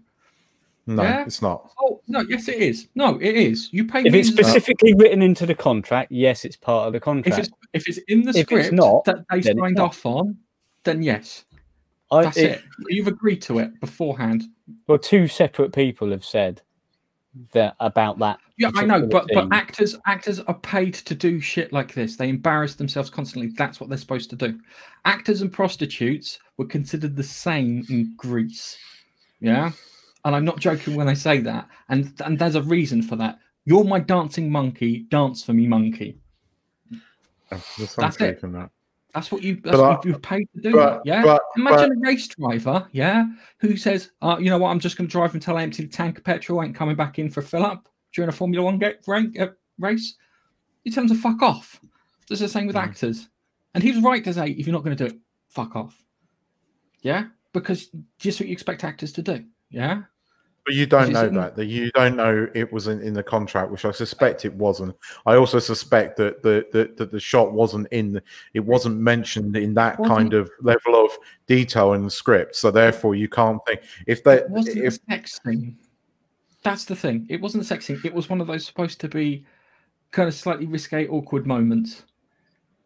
[0.89, 1.23] No, Yeah?
[1.25, 1.69] it's not.
[1.81, 2.87] Oh no, yes, it is.
[2.95, 3.67] No, it is.
[3.73, 3.99] You pay.
[3.99, 7.03] if it's millions of- specifically written into the contract yes it's part of the if
[7.03, 10.37] contract it's if it's in the it's script not, that they signed off on,
[10.85, 11.43] then yes,
[12.09, 12.63] I, that's it- it.
[12.87, 14.45] You've agreed to it beforehand.
[14.87, 16.61] well two separate people have said
[17.51, 21.71] that about that Yeah, I know, but but actors actors are paid to do shit
[21.71, 22.15] like this.
[22.15, 23.49] They embarrass themselves constantly.
[23.55, 24.59] That's what they're supposed to do.
[25.05, 28.77] Actors and prostitutes were considered the same in Greece.
[29.41, 29.71] Yeah,
[30.25, 31.67] and I'm not joking when I say that.
[31.89, 33.37] And and there's a reason for that.
[33.65, 35.05] You're my dancing monkey.
[35.09, 36.17] Dance for me, monkey.
[37.49, 38.39] There's That's it.
[38.43, 38.71] in that.
[39.13, 39.55] That's what you.
[39.63, 40.71] That's But what you've paid to do.
[40.73, 41.23] but- yeah.
[41.23, 42.87] but- Imagine a race driver.
[42.91, 43.25] Yeah,
[43.59, 44.69] who says, uh, "You know what?
[44.69, 46.63] I'm just going to drive until I empty the tank of petrol.
[46.63, 50.15] Ain't coming back in for fill up during a Formula One get, rank, uh, race."
[50.83, 51.79] You tell them to fuck off.
[52.29, 52.83] It's the same with Mm.
[52.83, 53.29] actors.
[53.73, 56.03] And he was right to say, if you're not going to do it, fuck off.
[57.01, 59.43] Yeah, because just what you expect actors to do.
[59.69, 60.03] Yeah.
[60.65, 61.55] But you don't know that.
[61.55, 64.93] That you don't know it wasn't in the contract, which I suspect it wasn't.
[65.25, 68.11] I also suspect that the that, that the shot wasn't in.
[68.13, 71.11] The, it wasn't mentioned in that Wasn't- kind of level of
[71.45, 72.55] detail in the script.
[72.57, 75.77] So therefore, you can't think if they if a sex scene.
[76.67, 77.25] That's the thing.
[77.29, 78.01] It wasn't a sex scene.
[78.03, 79.45] It was one of those supposed to be
[80.11, 82.03] kind of slightly risque, awkward moments.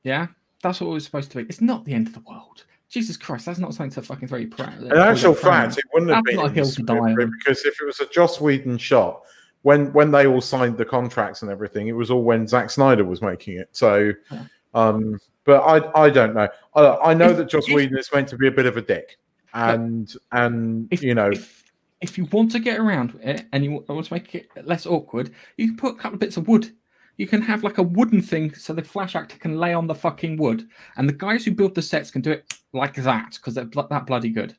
[0.04, 0.28] Yeah,
[0.62, 1.44] that's what it was supposed to be.
[1.50, 2.66] It's not the end of the world.
[2.90, 4.84] Jesus Christ, that's not something to fucking throw you proud.
[4.84, 7.82] In actual fact, it wouldn't have That's been not a hill to die because if
[7.82, 9.24] it was a Joss Whedon shot,
[9.64, 13.04] when when they all signed the contracts and everything, it was all when Zack Snyder
[13.04, 13.70] was making it.
[13.72, 14.44] So, Yeah.
[14.76, 16.50] um, but I I don't know.
[16.76, 18.78] I, I know If- that Joss if- Whedon is meant to be a bit of
[18.78, 19.18] a dick,
[19.56, 21.61] and and if you know if,
[22.02, 25.32] if you want to get around it and you want to make it less awkward,
[25.58, 26.72] you can put a couple of bits of wood.
[27.18, 29.94] You can have like a wooden thing so the flash actor can lay on the
[29.94, 33.54] fucking wood, and the guys who build the sets can do it like that because
[33.54, 34.56] they're blo- that bloody good.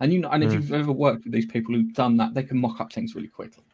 [0.00, 0.54] And you know, and if Mm.
[0.54, 3.28] you've ever worked with these people who've done that, they can mock up things really
[3.28, 3.64] quickly.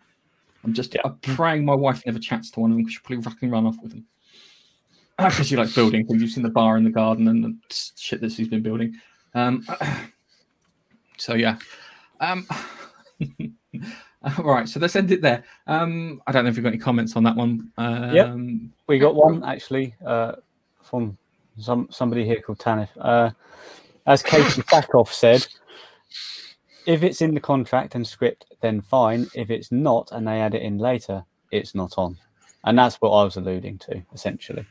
[0.64, 1.02] I'm just Yeah.
[1.04, 3.66] I'm praying my wife never chats to one of them because she'll probably fucking run
[3.66, 4.06] off with them.
[5.18, 6.22] Because she likes building things.
[6.22, 8.94] You've seen the bar in the garden and the shit that she's been building.
[9.34, 9.66] Um,
[11.18, 11.58] so yeah.
[12.20, 12.46] Um,
[14.38, 15.44] all right, so let's end it there.
[15.66, 17.72] Um, I don't know if you've got any comments on that one.
[17.76, 20.36] Um, We got one actually uh,
[20.82, 21.16] from
[21.58, 22.88] some somebody here called Tanif.
[23.00, 23.30] Uh,
[24.06, 25.46] as Katee Sackhoff said,
[26.86, 29.26] if it's in the contract and script, then fine.
[29.34, 32.16] If it's not, and they add it in later, it's not on.
[32.64, 34.66] And that's what I was alluding to, essentially.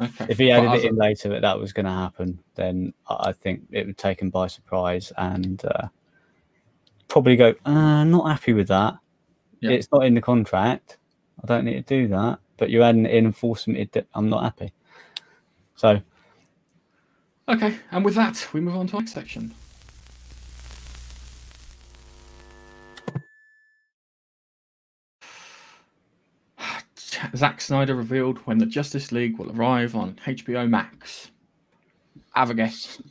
[0.00, 0.26] Okay.
[0.28, 3.28] If he added as it in later that that was going to happen, then I
[3.28, 5.88] I think it would take him by surprise and uh,
[7.12, 8.94] probably go, uh, not happy with that.
[9.60, 9.72] Yeah.
[9.72, 10.96] It's not in the contract.
[11.44, 12.38] I don't need to do that.
[12.56, 14.72] But you're adding it in and forcing me to, do- I'm not happy.
[15.76, 16.00] So,
[17.48, 19.52] Okay, and with that, we move on to our next section.
[27.36, 31.30] Zack Snyder revealed when the Justice League will arrive on HBO Max.
[32.34, 33.02] Have a guess.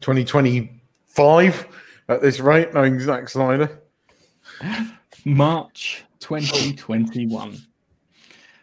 [0.00, 1.68] 2025
[2.08, 3.80] at this rate, knowing Zack Snyder.
[5.24, 7.58] March 2021.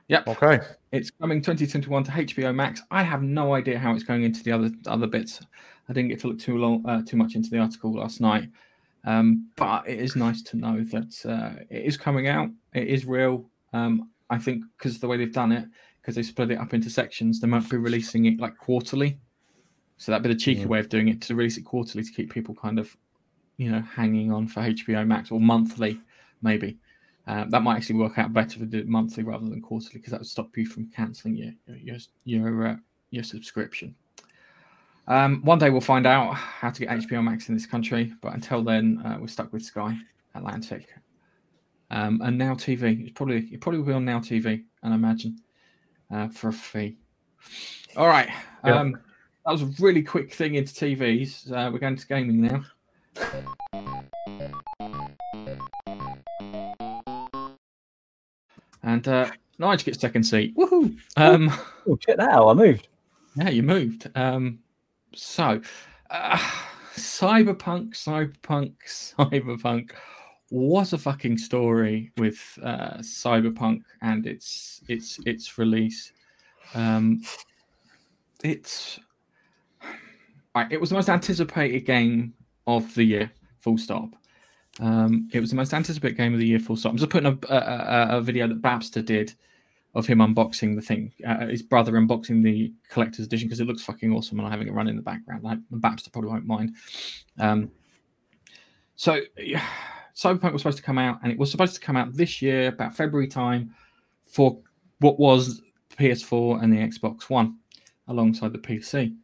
[0.08, 0.28] Yep.
[0.28, 0.60] Okay.
[0.92, 2.82] It's coming 2021 to HBO Max.
[2.92, 5.40] I have no idea how it's going into the other other bits.
[5.90, 8.50] I didn't get to look too long, uh, too much into the article last night,
[9.06, 12.50] um, but it is nice to know that uh, it is coming out.
[12.74, 13.50] It is real.
[13.74, 15.66] Um, I think because the way they've done it,
[16.02, 19.18] because they split it up into sections, they might be releasing it like quarterly.
[19.98, 20.68] So that'd be the cheeky Mm.
[20.68, 22.96] way of doing it to release it quarterly to keep people kind of,
[23.62, 26.00] you know, hanging on for HBO Max or monthly,
[26.42, 26.80] maybe.
[27.28, 30.10] Um, that might actually work out better if did it monthly rather than quarterly because
[30.10, 32.76] that would stop you from cancelling your your your, uh,
[33.12, 33.94] your subscription.
[35.08, 38.34] Um, one day we'll find out how to get HBO Max in this country, but
[38.34, 39.96] until then, uh, we're stuck with Sky
[40.34, 40.88] Atlantic
[41.92, 43.04] um, and Now TV.
[43.04, 45.38] It's probably it probably will be on Now TV, and I imagine
[46.12, 46.98] uh, for a fee.
[47.96, 48.30] All right,
[48.66, 48.80] Yeah.
[48.80, 48.94] um,
[49.46, 51.52] that was a really quick thing into TVs.
[51.52, 52.64] Uh, we're going to gaming now.
[58.84, 60.56] And uh, Nigel gets second seat.
[60.56, 60.98] Woohoo!
[61.16, 61.52] Um,
[61.88, 62.50] oh, check that out.
[62.50, 62.88] I moved.
[63.36, 64.10] yeah, you moved.
[64.16, 64.60] Um,
[65.14, 65.62] so,
[66.10, 66.38] uh,
[66.96, 69.92] Cyberpunk, Cyberpunk, Cyberpunk.
[70.50, 76.12] What a fucking story with uh, Cyberpunk and its its its release.
[76.74, 77.22] Um,
[78.44, 79.00] it's
[80.54, 82.34] right, it was the most anticipated game
[82.68, 83.32] of the year.
[83.60, 84.10] Full stop.
[84.80, 86.60] Um, it was the most anticipated game of the year.
[86.60, 86.92] Full stop.
[86.92, 89.34] I'm just putting a, a, a- video that Babster did
[89.94, 93.84] of him unboxing the thing, uh, his brother unboxing the collector's edition because it looks
[93.84, 95.44] fucking awesome and I'm having it run in the background.
[95.44, 96.76] Like, Babster probably won't mind.
[97.38, 97.72] Um,
[98.96, 99.66] so, yeah,
[100.16, 102.70] Cyberpunk was supposed to come out and it was supposed to come out this year,
[102.70, 103.76] about February time,
[104.24, 104.60] for
[105.00, 105.62] what was
[105.98, 107.58] PS4 and the Xbox One
[108.08, 109.16] alongside the PC.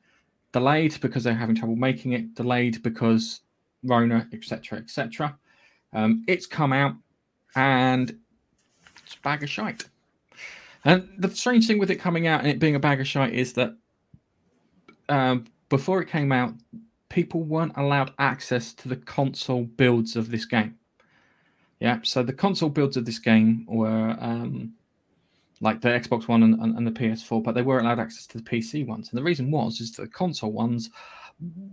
[0.58, 3.42] Delayed because they're having trouble making it, delayed because
[3.84, 5.38] Rona, etc., etc.
[5.94, 6.96] Um, it's come out
[7.56, 8.18] and
[9.04, 9.86] it's a bag of shite.
[10.84, 13.36] And the strange thing with it coming out and it being a bag of shite
[13.36, 13.76] is that
[15.10, 16.56] um, before it came out,
[17.10, 20.80] people weren't allowed access to the console builds of this game.
[21.80, 24.74] Yeah, so the console builds of this game were um,
[25.62, 28.38] like the Xbox One and, and, and, the PS4, but they weren't allowed access to
[28.38, 29.10] the PC ones.
[29.10, 30.90] And the reason was is the console ones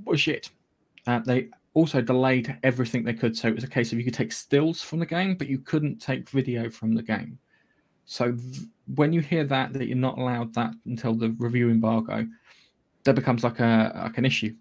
[0.05, 0.51] were shit.
[1.07, 4.14] Uh, they also delayed everything they could, so it was a case of you could
[4.14, 7.38] take stills from the game, but you couldn't take video from the game.
[8.07, 8.62] So th-
[8.94, 12.27] when you hear that that you're not allowed that until the review embargo,
[13.05, 14.55] that becomes like a like an issue.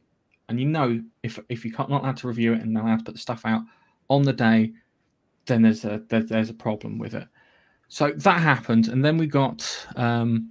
[0.50, 3.16] And you know if if you're not allowed to review it and allowed to put
[3.16, 3.62] the stuff out
[4.10, 4.74] on the day,
[5.46, 7.28] then there's a there, there's a problem with it.
[7.94, 10.50] So that happened, and then we got um,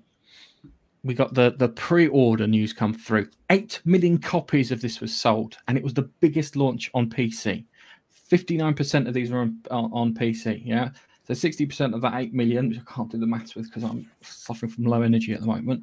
[1.02, 3.30] we got the the pre-order news come through.
[3.50, 7.64] Eight million copies of this was sold, and it was the biggest launch on PC.
[8.10, 10.62] Fifty-nine percent of these were on, on PC.
[10.64, 10.90] Yeah,
[11.26, 13.82] so sixty percent of that eight million, which I can't do the maths with because
[13.82, 15.82] I'm suffering from low energy at the moment,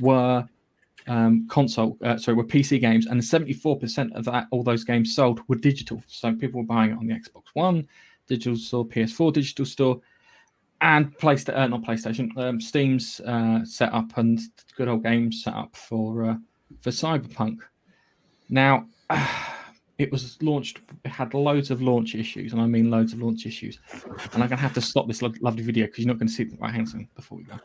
[0.00, 0.48] were
[1.06, 1.98] um, console.
[2.02, 5.56] Uh, sorry, were PC games, and seventy-four percent of that all those games sold were
[5.56, 6.02] digital.
[6.06, 7.86] So people were buying it on the Xbox One
[8.26, 10.00] digital store, PS4 digital store,
[10.84, 14.38] and PlayStation, uh, not PlayStation, um, Steam's uh, set up and
[14.76, 16.36] good old games set up for uh,
[16.82, 17.60] for Cyberpunk.
[18.50, 18.86] Now,
[19.98, 20.80] it was launched.
[21.04, 23.78] It had loads of launch issues, and I mean loads of launch issues.
[24.34, 26.34] And I'm gonna have to stop this lo- lovely video because you're not going to
[26.34, 27.58] see the right hand before we go.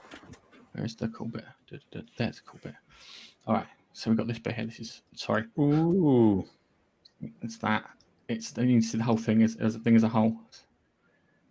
[0.72, 1.44] Where's the cool bit?
[1.70, 2.76] There's the cool bit.
[3.46, 4.66] All right, so we've got this bit here.
[4.66, 5.44] This is sorry.
[5.60, 6.46] Ooh,
[7.42, 7.84] it's that
[8.30, 10.38] it's you need to see the whole thing as, as a thing as a whole.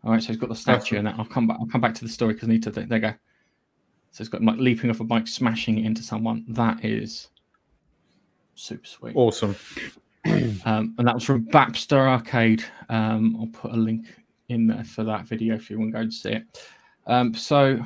[0.04, 1.58] All right, so he's got the statue, and I'll come back.
[1.60, 2.70] I'll come back to the story because I need to.
[2.70, 3.14] There you go.
[4.10, 6.44] So he's got like leaping off a bike, smashing it into someone.
[6.48, 7.28] That is
[8.54, 9.16] super sweet.
[9.16, 9.56] Awesome.
[10.66, 12.62] Um, and that was from Baxter Arcade.
[12.90, 14.04] Um, I'll put a link
[14.50, 16.68] in there for that video if you want to go and see it.
[17.06, 17.82] Um, so,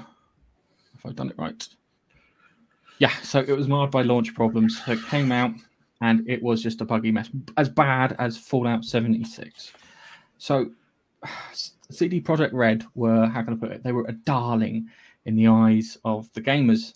[0.94, 1.64] if I've done it right?
[2.98, 4.80] Yeah, so it was marred by launch problems.
[4.84, 5.52] So it came out
[6.00, 9.72] and it was just a buggy mess, as bad as Fallout 76.
[10.38, 10.70] So,
[11.92, 14.88] CD Projekt Red were, how can I put it, they were a darling
[15.24, 16.94] in the eyes of the gamers.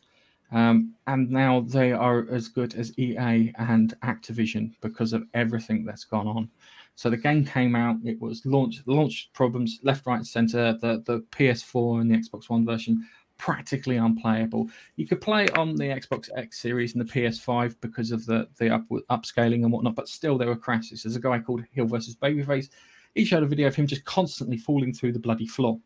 [0.52, 6.04] Um, and now they are as good as EA and Activision because of everything that's
[6.04, 6.50] gone on.
[6.94, 10.78] So the game came out, it was launched, launch problems left, right, center.
[10.80, 13.06] The, the PS4 and the Xbox One version
[13.38, 14.70] practically unplayable.
[14.96, 18.70] You could play on the Xbox X series and the PS5 because of the the
[18.70, 21.02] up, upscaling and whatnot, but still there were crashes.
[21.02, 22.70] There's a guy called Hill versus Babyface.
[23.16, 25.80] He showed a video of him just constantly falling through the bloody floor.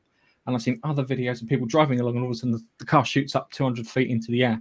[0.47, 2.63] And I've seen other videos of people driving along, and all of a sudden the,
[2.79, 4.61] the car shoots up 200 feet into the air.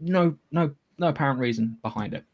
[0.00, 2.24] No, no, no apparent reason behind it.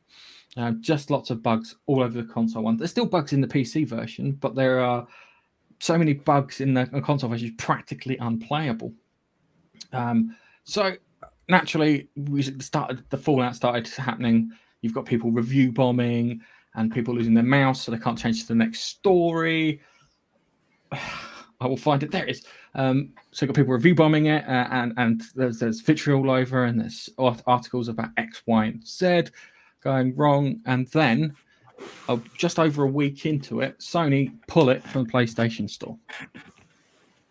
[0.57, 2.77] Uh, just lots of bugs all over the console one.
[2.77, 5.07] There's still bugs in the PC version, but there are
[5.81, 8.93] so many bugs in the console version, it's practically unplayable.
[9.93, 10.95] Um, so
[11.49, 14.53] naturally, we started the fallout started happening.
[14.83, 16.41] You've got people review bombing
[16.75, 19.81] and people losing their mouse, so they can't change to the next story.
[21.61, 22.11] I will find it.
[22.11, 22.45] There it is.
[22.75, 26.81] Um, so got people review bombing it, uh, and and there's there's vitriol over, and
[26.81, 27.09] there's
[27.47, 29.25] articles about X, Y, and Z
[29.83, 31.35] going wrong, and then
[32.09, 35.97] uh, just over a week into it, Sony pull it from the PlayStation Store.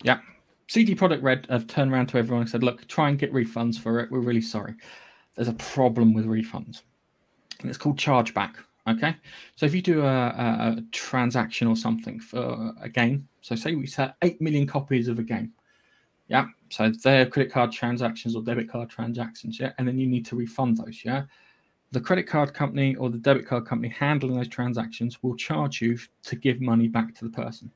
[0.04, 0.20] Yeah,
[0.68, 3.78] CD Projekt Red have turned around to everyone and said, "Look, try and get refunds
[3.78, 4.12] for it.
[4.12, 4.76] We're really sorry.
[5.36, 6.84] There's a problem with refunds,
[7.60, 8.56] and it's called chargeback."
[8.88, 9.16] Okay,
[9.56, 13.76] so if you do a, a, a transaction or something for a game, so say
[13.76, 15.54] we sell eight million copies of a game,
[16.28, 16.48] yeah.
[16.70, 20.36] So they're credit card transactions or debit card transactions, yeah, and then you need to
[20.36, 21.24] refund those, yeah.
[21.92, 26.00] The credit card company or the debit card company handling those transactions will charge you
[26.24, 27.70] to give money back to the person.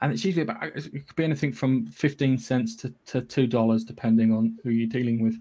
[0.00, 3.84] And it's usually about it could be anything from 15 cents to, to two dollars
[3.84, 5.36] depending on who you're dealing with.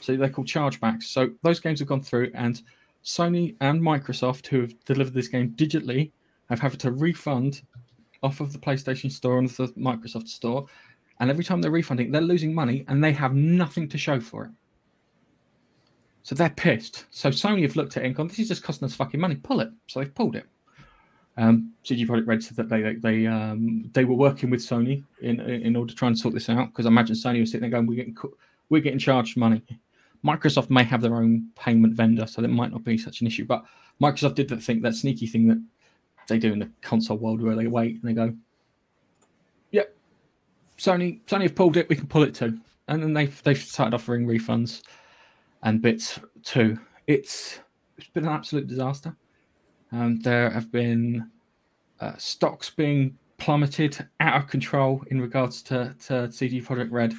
[0.00, 1.04] So they're called chargebacks.
[1.04, 2.62] So those games have gone through and
[3.04, 6.12] sony and microsoft who have delivered this game digitally
[6.48, 7.62] have had to refund
[8.22, 10.66] off of the playstation store and the microsoft store.
[11.20, 14.44] And every time they're refunding they're losing money and they have nothing to show for
[14.46, 14.50] it.
[16.22, 17.06] So they're pissed.
[17.10, 19.36] So sony have looked at it and gone this is just costing us fucking money.
[19.36, 19.70] Pull it.
[19.86, 20.46] So they've pulled it.
[21.38, 25.04] Um, CD Projekt Red said that they they they, um, they were working with Sony
[25.22, 27.70] in in order to try and sort this out because I imagine Sony was sitting
[27.70, 28.16] there going, "We're getting
[28.68, 29.62] we're getting charged money."
[30.24, 33.44] Microsoft may have their own payment vendor, so that might not be such an issue.
[33.44, 33.64] But
[34.00, 35.62] Microsoft did that thing, that sneaky thing that
[36.26, 38.34] they do in the console world, where they wait and they go,
[39.70, 39.94] "Yep,
[40.76, 42.58] Sony Sony have pulled it, we can pull it too,"
[42.88, 44.82] and then they've they've started offering refunds
[45.62, 46.78] and bits too.
[47.06, 47.60] It's
[47.96, 49.16] it's been an absolute disaster.
[49.90, 51.30] Um, there have been
[52.00, 57.14] uh, stocks being plummeted out of control in regards to, to CD Projekt Red.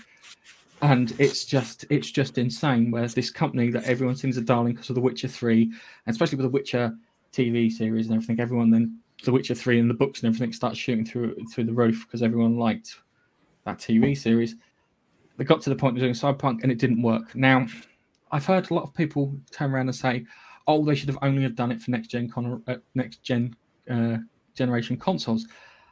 [0.82, 2.92] And it's just it's just insane.
[2.92, 5.74] Whereas this company that everyone seems a darling because of The Witcher 3, and
[6.08, 6.96] especially with The Witcher
[7.34, 10.78] TV series and everything, everyone then The Witcher 3 and the books and everything starts
[10.78, 12.96] shooting through through the roof because everyone liked
[13.66, 14.56] that TV series.
[15.38, 17.36] They got to the point of doing Cyberpunk and it didn't work.
[17.36, 17.68] Now,
[18.32, 20.26] I've heard a lot of people turn around and say,
[20.66, 23.54] "Oh, they should have only have done it for next gen con- uh, next gen
[23.90, 24.18] uh,
[24.54, 25.46] generation consoles."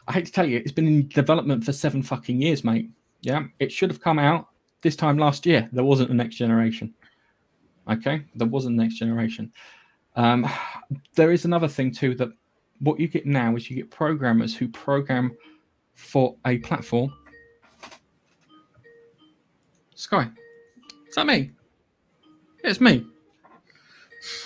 [0.07, 2.89] I hate to tell you, it's been in development for seven fucking years, mate.
[3.21, 4.47] Yeah, it should have come out
[4.81, 5.69] this time last year.
[5.71, 6.93] There wasn't a next generation.
[7.89, 9.51] Okay, there wasn't a next generation.
[10.15, 10.49] Um,
[11.15, 12.29] there is another thing too that
[12.79, 15.35] what you get now is you get programmers who program
[15.93, 17.13] for a platform.
[19.95, 20.29] Sky,
[21.07, 21.51] is that me?
[22.63, 23.05] Yeah, it's me.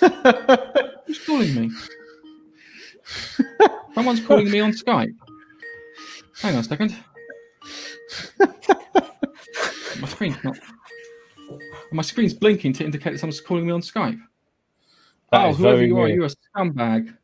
[1.06, 1.70] Who's calling me?
[3.94, 5.14] Someone's calling me on Skype.
[6.40, 6.96] Hang on a second.
[10.02, 10.58] my screen's not.
[11.92, 14.20] My screen's blinking to indicate that someone's calling me on Skype.
[15.30, 17.16] That oh, whoever very you are, you're a scumbag.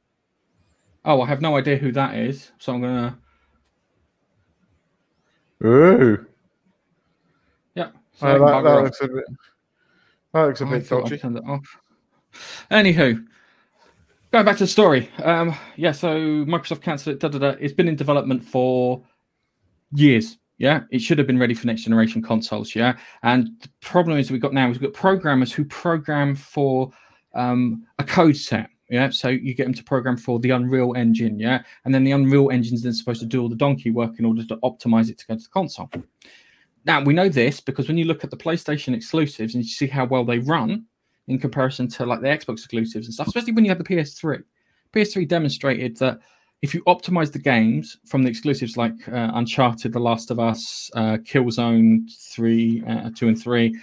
[1.04, 3.18] Oh, I have no idea who that is, so I'm gonna.
[5.64, 6.24] Ooh.
[7.74, 7.90] Yeah.
[8.22, 9.24] Oh, that, that looks a bit.
[10.32, 11.18] That looks a I bit dodgy.
[11.18, 11.78] turned it off.
[12.70, 13.26] Anywho,
[14.30, 15.10] going back to the story.
[15.22, 17.20] Um, yeah, so Microsoft cancelled it.
[17.20, 17.56] Da, da, da.
[17.58, 19.02] It's been in development for
[19.92, 20.38] years.
[20.58, 22.74] Yeah, it should have been ready for next generation consoles.
[22.74, 26.90] Yeah, and the problem is we've got now is we've got programmers who program for
[27.34, 28.68] um, a code set.
[28.90, 31.38] Yeah, so you get them to program for the Unreal Engine.
[31.38, 34.24] Yeah, and then the Unreal Engine's then supposed to do all the donkey work in
[34.24, 35.90] order to optimize it to go to the console.
[36.84, 39.86] Now we know this because when you look at the PlayStation exclusives and you see
[39.86, 40.86] how well they run
[41.28, 44.42] in comparison to like the Xbox exclusives and stuff, especially when you have the PS3.
[44.94, 46.18] PS3 demonstrated that
[46.60, 50.90] if you optimize the games from the exclusives like uh, Uncharted, The Last of Us,
[50.94, 53.78] uh, Killzone three, uh, two and three,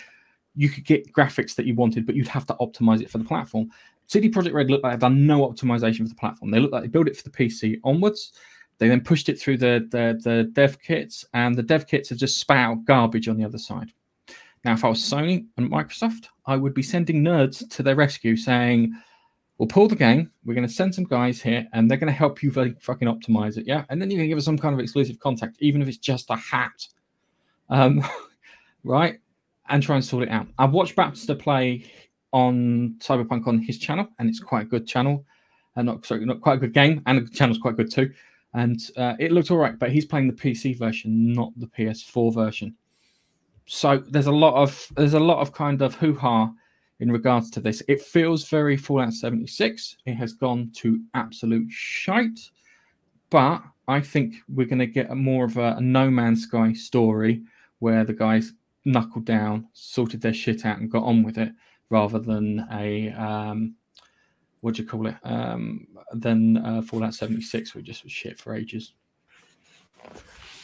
[0.56, 3.24] you could get graphics that you wanted, but you'd have to optimize it for the
[3.24, 3.70] platform.
[4.08, 6.52] CD Projekt Red looked like they've done no optimization for the platform.
[6.52, 8.34] They look like they built it for the PC onwards.
[8.78, 12.18] They then pushed it through the, the the dev kits, and the dev kits have
[12.18, 13.92] just spat out garbage on the other side.
[14.66, 18.36] Now, if I was Sony and Microsoft, I would be sending nerds to their rescue,
[18.36, 18.94] saying,
[19.58, 20.32] "We'll pull the game.
[20.44, 23.08] We're going to send some guys here, and they're going to help you fucking fucking
[23.08, 23.86] optimize it, yeah.
[23.90, 25.98] And then you're going to give us some kind of exclusive contact, even if it's
[25.98, 26.88] just a hat,
[27.70, 28.04] um,
[28.84, 29.20] right?
[29.70, 31.86] And try and sort it out." I've watched Baxter play
[32.32, 35.26] on Cyberpunk on his channel, and it's quite a good channel,
[35.76, 38.12] and not sorry, not quite a good game, and the channel's quite good too.
[38.54, 42.34] And uh, it looked all right, but he's playing the PC version, not the PS4
[42.34, 42.76] version
[43.66, 46.52] so there's a lot of there's a lot of kind of hoo-ha
[47.00, 47.82] in regards to this.
[47.88, 52.40] It feels very fallout 76 it has gone to absolute shite.
[53.30, 56.74] But i think we're going to get a more of a, a no man's sky
[56.74, 57.44] story
[57.80, 58.54] where the guys
[58.86, 61.52] knuckled down sorted their shit out and got on with it
[61.90, 63.76] rather than a um
[64.62, 65.16] what do you call it?
[65.24, 68.94] Um uh, fallout 76 which just was shit for ages.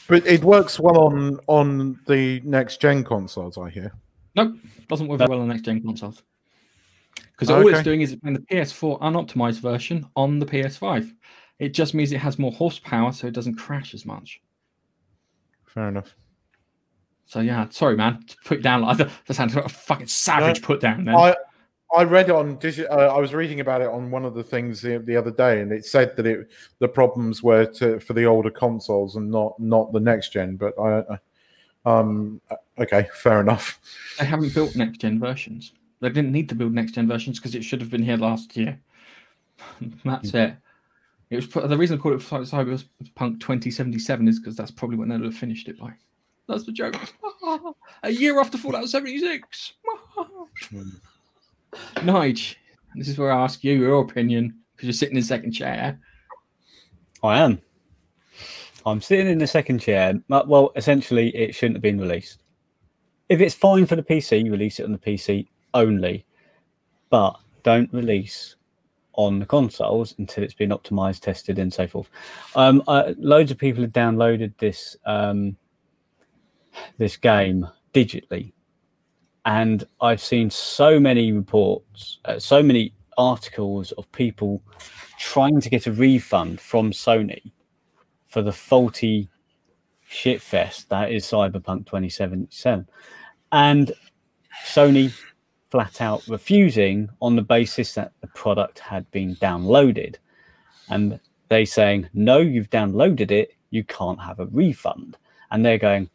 [0.07, 3.93] But it works well on on the next gen consoles, I hear.
[4.35, 4.57] Nope,
[4.87, 6.23] doesn't work very well on next gen consoles.
[7.31, 11.11] Because all it's doing is it's playing the PS4 unoptimized version on the PS5.
[11.59, 14.41] It just means it has more horsepower, so it doesn't crash as much.
[15.65, 16.15] Fair enough.
[17.25, 19.09] So yeah, sorry, man, to put it down like that.
[19.31, 21.05] Sounds like a fucking savage put down.
[21.05, 21.35] Then I
[21.95, 24.43] I read it on digi- uh, I was reading about it on one of the
[24.43, 28.13] things the, the other day, and it said that it the problems were to, for
[28.13, 30.57] the older consoles and not not the next gen.
[30.57, 31.19] But I, I
[31.85, 32.41] um
[32.77, 33.79] okay, fair enough.
[34.19, 35.73] they haven't built next gen versions.
[35.99, 38.57] They didn't need to build next gen versions because it should have been here last
[38.57, 38.79] year.
[40.05, 40.55] That's it.
[41.29, 45.15] It was the reason I called it Cyberpunk 2077 is because that's probably when they
[45.15, 45.93] would have finished it by.
[46.49, 46.97] That's the joke.
[48.03, 49.73] A year after Fallout 76.
[51.95, 52.55] Nige,
[52.95, 56.01] this is where I ask you your opinion because you're sitting in second chair.
[57.23, 57.61] I am.
[58.85, 60.13] I'm sitting in the second chair.
[60.27, 62.43] Well, essentially, it shouldn't have been released.
[63.29, 66.25] If it's fine for the PC, release it on the PC only,
[67.09, 68.55] but don't release
[69.13, 72.09] on the consoles until it's been optimized, tested, and so forth.
[72.55, 75.55] Um, uh, loads of people have downloaded this um,
[76.97, 78.53] this game digitally,
[79.45, 84.61] and I've seen so many reports, uh, so many articles of people
[85.19, 87.51] trying to get a refund from Sony
[88.31, 89.29] for the faulty
[90.09, 92.87] shitfest that is Cyberpunk 2077.
[93.51, 93.91] And
[94.65, 95.13] Sony
[95.69, 100.15] flat out refusing on the basis that the product had been downloaded.
[100.89, 101.19] And
[101.49, 105.17] they saying, no, you've downloaded it, you can't have a refund.
[105.51, 106.09] And they're going,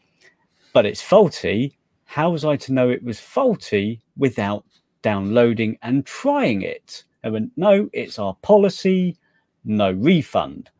[0.73, 1.79] but it's faulty.
[2.07, 4.65] How was I to know it was faulty without
[5.03, 7.05] downloading and trying it?
[7.23, 9.19] I went, no, it's our policy,
[9.67, 10.71] no refund.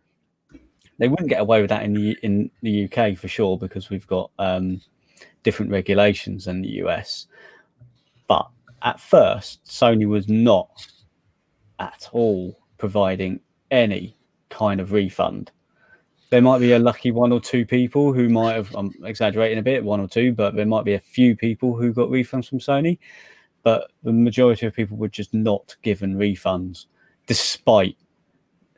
[0.99, 4.07] They wouldn't get away with that in the in the UK for sure because we've
[4.07, 4.81] got um,
[5.43, 7.27] different regulations than the US.
[8.27, 8.49] But
[8.83, 10.71] at first, Sony was not
[11.79, 13.41] at all providing
[13.71, 14.17] any
[14.49, 15.51] kind of refund.
[16.31, 19.63] There might be a lucky one or two people who might have, I'm exaggerating a
[19.63, 22.59] bit, one or two, but there might be a few people who got refunds from
[22.59, 22.99] Sony.
[23.63, 26.87] But the majority of people were just not given refunds
[27.27, 27.97] despite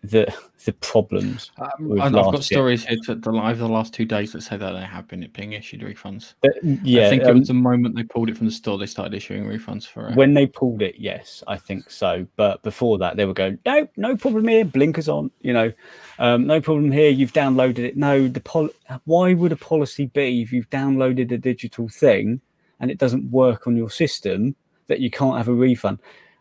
[0.02, 0.32] the
[0.64, 1.50] the problems.
[1.58, 2.42] Um, I've got year.
[2.42, 5.28] stories here to the over the last two days that say that they have been
[5.32, 6.34] being issued refunds.
[6.40, 8.78] But, yeah, I think um, it was the moment they pulled it from the store
[8.78, 10.16] they started issuing refunds for it.
[10.16, 12.26] when they pulled it, yes, I think so.
[12.36, 14.64] But before that, they were going, no, no problem here.
[14.64, 15.72] Blinkers on, you know,
[16.18, 17.10] um, no problem here.
[17.10, 17.96] You've downloaded it.
[17.96, 18.70] No, the pol-
[19.04, 22.40] why would a policy be if you've downloaded a digital thing
[22.80, 24.54] and it doesn't work on your system
[24.86, 25.98] that you can't have a refund?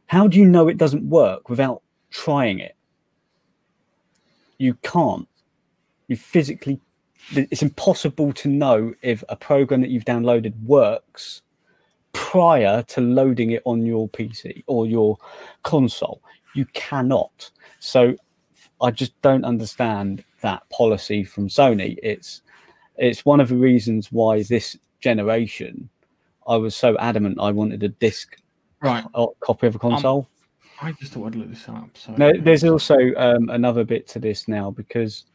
[0.07, 1.81] How do you know it doesn't work without
[2.11, 2.76] trying it?
[4.57, 5.27] You can't.
[6.07, 6.79] You physically,
[7.31, 11.41] it's impossible to know if a program that you've downloaded works
[12.13, 15.17] prior to loading it on your PC or your
[15.63, 16.21] console.
[16.55, 17.51] You cannot.
[17.79, 18.15] So
[18.81, 21.97] I just don't understand that policy from Sony.
[22.01, 22.41] It's
[22.97, 25.89] it's one of the reasons why this generation
[26.47, 28.37] I was so adamant I wanted a disc
[28.81, 29.05] right.
[29.41, 30.19] copy of a console.
[30.19, 30.36] Um,
[30.81, 31.89] I just thought I'd look this up.
[31.95, 35.25] So No, there's also um, another bit to this now because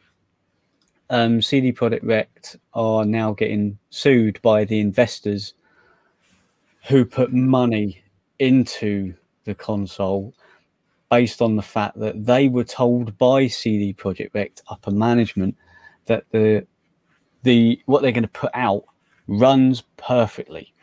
[1.09, 2.27] um, CD Projekt Red
[2.73, 5.53] are now getting sued by the investors
[6.87, 8.03] who put money
[8.39, 9.13] into
[9.45, 10.33] the console
[11.09, 15.55] based on the fact that they were told by CD Projekt Red upper management
[16.05, 16.65] that the
[17.43, 18.85] the what they're going to put out
[19.27, 20.73] runs perfectly,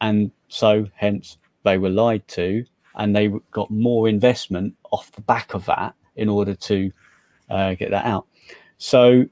[0.00, 2.64] and so hence they were lied to
[2.96, 6.90] and they got more investment off the back of that in order to
[7.50, 8.26] uh, get that out.
[8.78, 9.24] So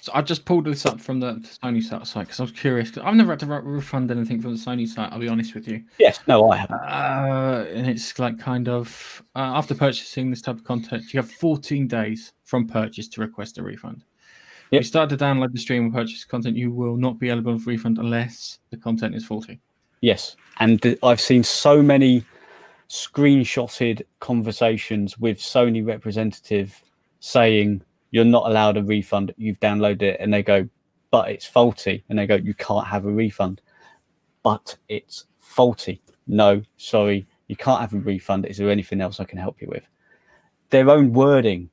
[0.00, 2.90] So I just pulled this up from the Sony site because I was curious.
[2.90, 5.12] 'cause I've never had to re- refund anything from the Sony site.
[5.12, 5.82] I'll be honest with you.
[5.98, 6.80] yes, no, I haven't.
[6.80, 11.30] Uh, and it's like kind of uh, after purchasing this type of content, you have
[11.30, 14.04] 14 days from purchase to request a refund.
[14.72, 17.58] If you start to download the stream and purchase content, you will not be eligible
[17.58, 19.60] for refund unless the content is faulty.
[20.00, 22.24] Yes, and th- I've seen so many
[22.92, 26.82] screenshotted conversations with Sony representative
[27.20, 27.80] saying
[28.10, 29.32] you're not allowed a refund.
[29.38, 30.68] You've downloaded it, and they go,
[31.10, 33.62] but it's faulty, and they go, you can't have a refund,
[34.42, 36.02] but it's faulty.
[36.26, 38.44] No, sorry, you can't have a refund.
[38.44, 39.84] Is there anything else I can help you with?
[40.68, 41.70] Their own wording,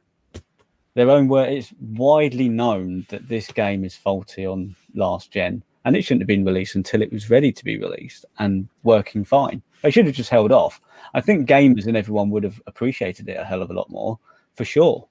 [0.93, 1.51] their own word.
[1.51, 6.27] It's widely known that this game is faulty on last gen, and it shouldn't have
[6.27, 9.61] been released until it was ready to be released and working fine.
[9.81, 10.81] They should have just held off.
[11.13, 14.19] I think gamers and everyone would have appreciated it a hell of a lot more,
[14.55, 15.07] for sure.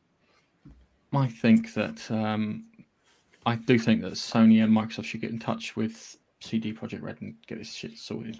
[1.12, 2.64] I think that um,
[3.46, 7.20] I do think that Sony and Microsoft should get in touch with CD Projekt Red
[7.20, 8.38] and get this shit sorted.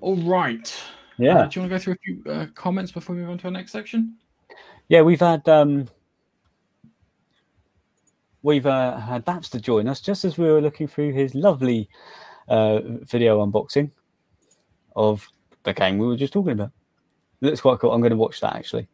[0.00, 0.68] All right.
[1.18, 3.30] Uh, Yeah, do you want to go through a few uh, comments before we move
[3.30, 4.16] on to our next section?
[4.88, 5.02] yeah.
[5.02, 5.88] We've had um,
[8.42, 11.88] we've uh, had to join us just as we were looking through his lovely
[12.48, 13.90] uh, video unboxing
[14.96, 15.26] of
[15.64, 16.70] the game we were just talking about.
[17.40, 17.92] Looks quite cool.
[17.92, 18.88] I'm going to watch that actually.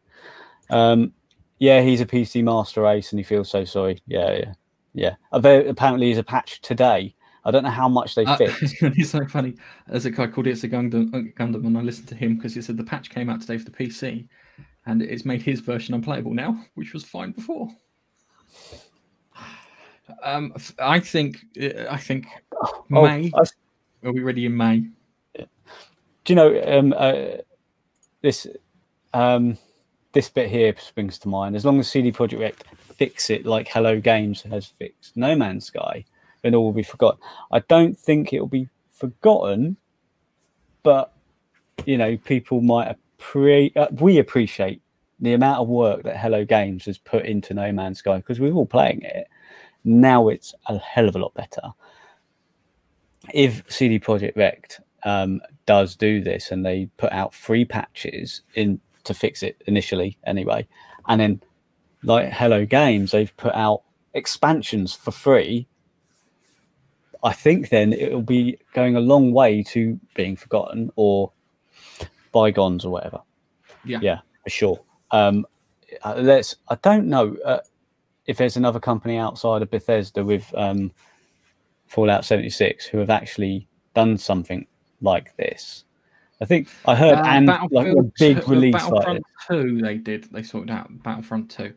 [0.71, 1.13] Um,
[1.59, 4.01] yeah, he's a PC master race and he feels so sorry.
[4.07, 4.53] Yeah, yeah,
[4.95, 5.39] yeah.
[5.41, 7.15] There apparently is a patch today.
[7.45, 8.75] I don't know how much they Uh, fixed.
[8.83, 9.55] it's so funny.
[9.87, 12.55] There's a guy called It's a Gundam, uh, Gundam, and I listened to him because
[12.55, 14.27] he said the patch came out today for the PC,
[14.87, 17.69] and it's made his version unplayable now, which was fine before.
[20.23, 21.39] Um, I think,
[21.91, 22.27] I think
[22.63, 23.33] Oh, May.
[23.35, 23.41] I
[24.07, 24.85] Are we ready in May?
[26.27, 27.39] Do you know um, uh,
[28.21, 28.47] this
[29.15, 29.57] um,
[30.13, 31.55] this bit here springs to mind.
[31.57, 35.67] As long as CD Projekt Red fix it like Hello Games has fixed No Man's
[35.67, 36.05] Sky,
[36.43, 37.21] then all will be forgotten.
[37.53, 39.77] I don't think it will be forgotten,
[40.83, 41.13] but
[41.85, 44.83] you know, people might appre- uh, we appreciate
[45.21, 48.53] the amount of work that Hello Games has put into No Man's Sky because we're
[48.53, 49.29] all playing it.
[49.85, 51.63] Now it's a hell of a lot better.
[53.33, 54.65] If CD Projekt Red
[55.05, 60.19] um, does do this and they put out free patches in to fix it initially
[60.27, 60.67] anyway,
[61.09, 61.41] and then
[62.03, 63.83] like Hello Games, they've put out
[64.15, 65.67] expansions for free.
[67.23, 71.33] I think then it'll be going a long way to being forgotten or
[72.33, 73.21] bygones or whatever.
[73.85, 73.99] Yeah.
[74.03, 74.81] yeah, for sure.
[75.11, 75.47] Um,
[76.05, 76.57] uh, let's.
[76.69, 77.37] I don't know.
[77.45, 77.61] Uh,
[78.27, 80.93] if there's another company outside of Bethesda with um,
[81.87, 84.67] Fallout 76 who have actually done something
[85.01, 85.85] like this.
[86.41, 89.25] I think I heard Uh, and like a big release Battlefront it.
[89.49, 90.25] Two, they did.
[90.33, 91.73] They sorted out Battlefront Two.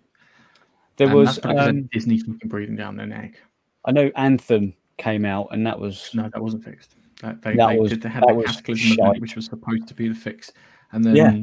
[0.98, 3.40] There And was um, Disney fucking breathing down their neck.
[3.86, 6.96] I know Anthem came out and that was No, that wasn't fixed.
[7.22, 9.94] That, they, That they, was- did, they had that Cataclysm event, which was supposed to
[9.94, 10.52] be the fix,
[10.92, 11.38] and then Yeah.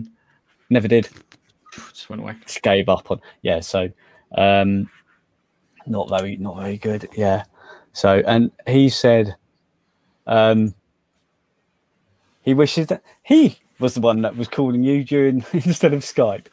[0.68, 1.08] never did.
[1.92, 2.34] just went away.
[2.44, 3.60] Just gave up on yeah.
[3.60, 3.88] So
[4.36, 4.90] um,
[5.86, 7.08] not very not very good.
[7.16, 7.44] Yeah.
[7.94, 9.36] So and he said
[10.26, 10.74] um,
[12.46, 16.46] he wishes that he was the one that was calling you during instead of Skype.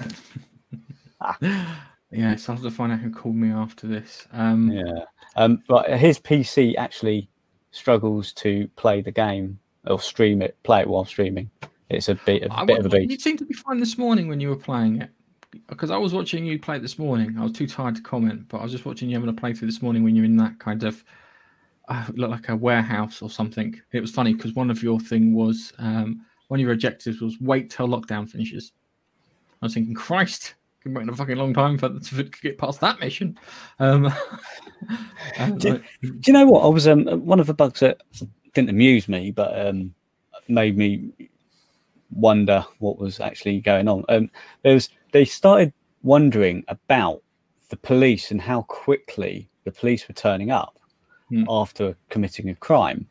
[2.12, 4.28] Yeah, so I'll have to find out who called me after this.
[4.32, 5.04] Um, Yeah.
[5.34, 7.28] Um, but his PC actually
[7.72, 11.50] struggles to play the game or stream it, play it while streaming.
[11.90, 13.10] It's a bit, a I bit of a beat.
[13.10, 15.10] You seemed to be fine this morning when you were playing it.
[15.66, 17.36] Because I was watching you play it this morning.
[17.38, 19.66] I was too tired to comment, but I was just watching you having a playthrough
[19.66, 21.04] this morning when you're in that kind of
[21.88, 23.80] uh, look like a warehouse or something.
[23.92, 27.40] It was funny because one of your thing was um, one of your objectives was
[27.40, 28.72] wait till lockdown finishes.
[29.62, 33.00] I was thinking, Christ, been waiting a fucking long time for to get past that
[33.00, 33.38] mission.
[33.78, 34.12] Um,
[35.58, 36.64] Do- uh, Do you know what?
[36.64, 38.02] I was um, one of the bugs that
[38.54, 39.94] didn't amuse me, but um,
[40.48, 41.10] made me
[42.10, 44.04] wonder what was actually going on.
[44.08, 44.30] Um,
[44.62, 45.72] there was they started
[46.02, 47.22] wondering about
[47.68, 50.78] the police and how quickly the police were turning up
[51.28, 51.44] Hmm.
[51.48, 53.08] after committing a crime,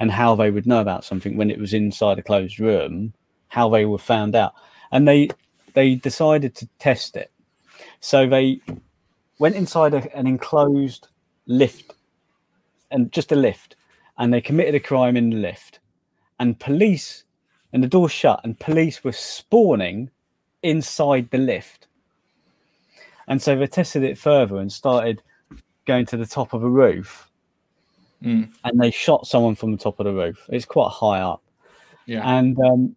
[0.00, 3.12] and how they would know about something when it was inside a closed room,
[3.48, 4.54] how they were found out,
[4.90, 5.28] and they
[5.74, 7.30] they decided to test it.
[8.00, 8.60] So they
[9.38, 11.08] went inside a, an enclosed
[11.46, 11.94] lift
[12.90, 13.76] and just a lift
[14.18, 15.78] and they committed a crime in the lift
[16.40, 17.24] and police
[17.72, 20.10] and the door shut and police were spawning
[20.62, 21.86] inside the lift
[23.28, 25.22] and so they tested it further and started
[25.86, 27.27] going to the top of a roof
[28.22, 31.42] mm, and they shot someone from the top of the roof it's quite high up
[32.06, 32.22] yeah.
[32.38, 32.96] and um,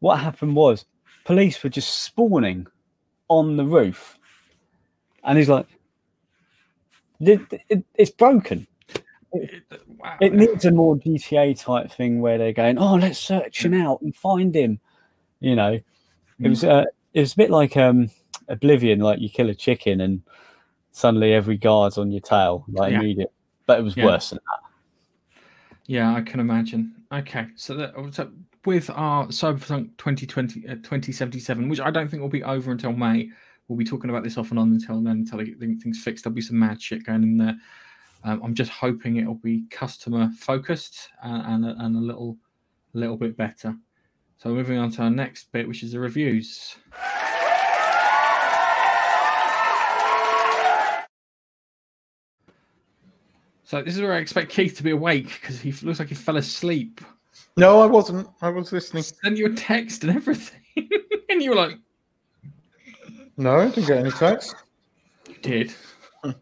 [0.00, 0.84] what happened was
[1.24, 2.66] police were just spawning
[3.28, 4.18] on the roof.
[5.24, 5.66] And he's like,
[7.20, 8.66] "It- it- it's broken.
[9.32, 9.64] It-
[9.98, 10.16] wow.
[10.20, 14.02] It needs a more GTA type thing where they're going, oh, let's search him out
[14.02, 14.78] and find him.
[15.40, 15.80] You know,
[16.40, 16.84] it was uh,
[17.14, 18.10] it was a bit like um,
[18.48, 20.22] Oblivion, like you kill a chicken and
[20.92, 23.00] suddenly every guard's on your tail, like Yeah.
[23.00, 23.32] immediate.
[23.66, 24.06] But it was Yeah.
[24.06, 25.40] worse than that.
[25.86, 26.94] Yeah, I can imagine.
[27.12, 28.30] Okay, so, that, so
[28.64, 33.30] with our Cyberpunk 2020, uh, 2077, which I don't think will be over until May,
[33.68, 36.24] we'll be talking about this off and on until then, until things fixed.
[36.24, 37.56] There'll be some mad shit going in there.
[38.24, 42.38] Um, I'm just hoping it'll be customer focused and, and, a, and a little,
[42.94, 43.76] a little bit better.
[44.38, 46.76] So moving on to our next bit, which is the reviews.
[53.64, 56.14] So this is where I expect Keith to be awake because he looks like he
[56.14, 57.00] fell asleep.
[57.56, 58.28] No, I wasn't.
[58.42, 59.02] I was listening.
[59.04, 60.60] Sent you a text and everything,
[61.30, 61.78] and you were like,
[63.36, 64.54] No, I didn't get any text.
[65.28, 65.74] "You did."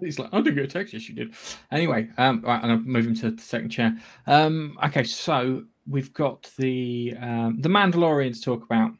[0.00, 1.34] He's like, "I didn't get a text." Yes, you did.
[1.70, 3.96] Anyway, um, right, and I'm moving to the second chair.
[4.26, 8.92] Um, okay, so we've got the um, the Mandalorian to talk about.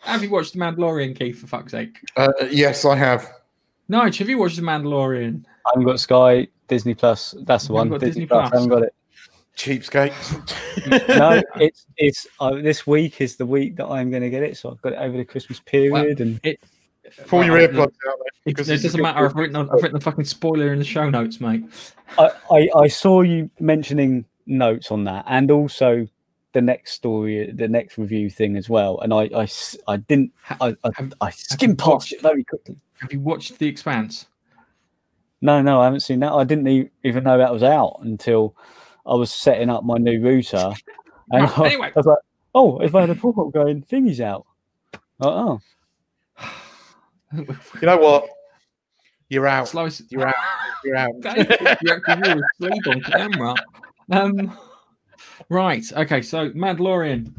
[0.00, 1.40] Have you watched the Mandalorian, Keith?
[1.40, 3.32] For fuck's sake, Uh, yes, I have.
[3.90, 5.44] Nige, have you watched the Mandalorian?
[5.66, 7.34] I haven't got Sky, Disney Plus.
[7.44, 7.88] That's the one.
[7.88, 8.52] got Disney, Disney Plus.
[8.52, 8.94] I haven't got it.
[9.56, 11.08] Cheapskate.
[11.18, 14.56] no, it's it's uh, this week is the week that I'm going to get it,
[14.56, 16.40] so I've got it over the Christmas period, and
[17.26, 18.44] Pull your Well, earplugs out there.
[18.46, 19.24] It, it doesn't matter.
[19.24, 21.64] I've for- written, I've written the fucking spoiler in the show notes, mate.
[22.18, 26.06] I, I I saw you mentioning notes on that, and also
[26.52, 29.48] the next story, the next review thing as well, and I, I,
[29.86, 32.76] I didn't I I, Have- I skimmed you past it very quickly.
[33.00, 34.26] Have you watched The Expanse?
[35.40, 36.32] No, no, I haven't seen that.
[36.32, 38.56] I didn't even know that was out until
[39.06, 40.72] I was setting up my new router,
[41.30, 41.86] and Right, I, anyway.
[41.88, 42.18] I was like,
[42.54, 44.46] oh, if I had a pop up going, thingy's out.
[45.20, 45.60] Uh oh,
[47.34, 47.46] You
[47.82, 48.28] know what?
[49.28, 49.68] You're out.
[49.68, 50.34] Slow as You're out.
[50.84, 51.10] You're out.
[51.22, 51.56] Thank you.
[51.82, 53.54] You actually were asleep on camera.
[54.10, 54.58] Um,
[55.48, 55.84] right.
[55.92, 56.22] Okay.
[56.22, 57.32] So Mandalorian.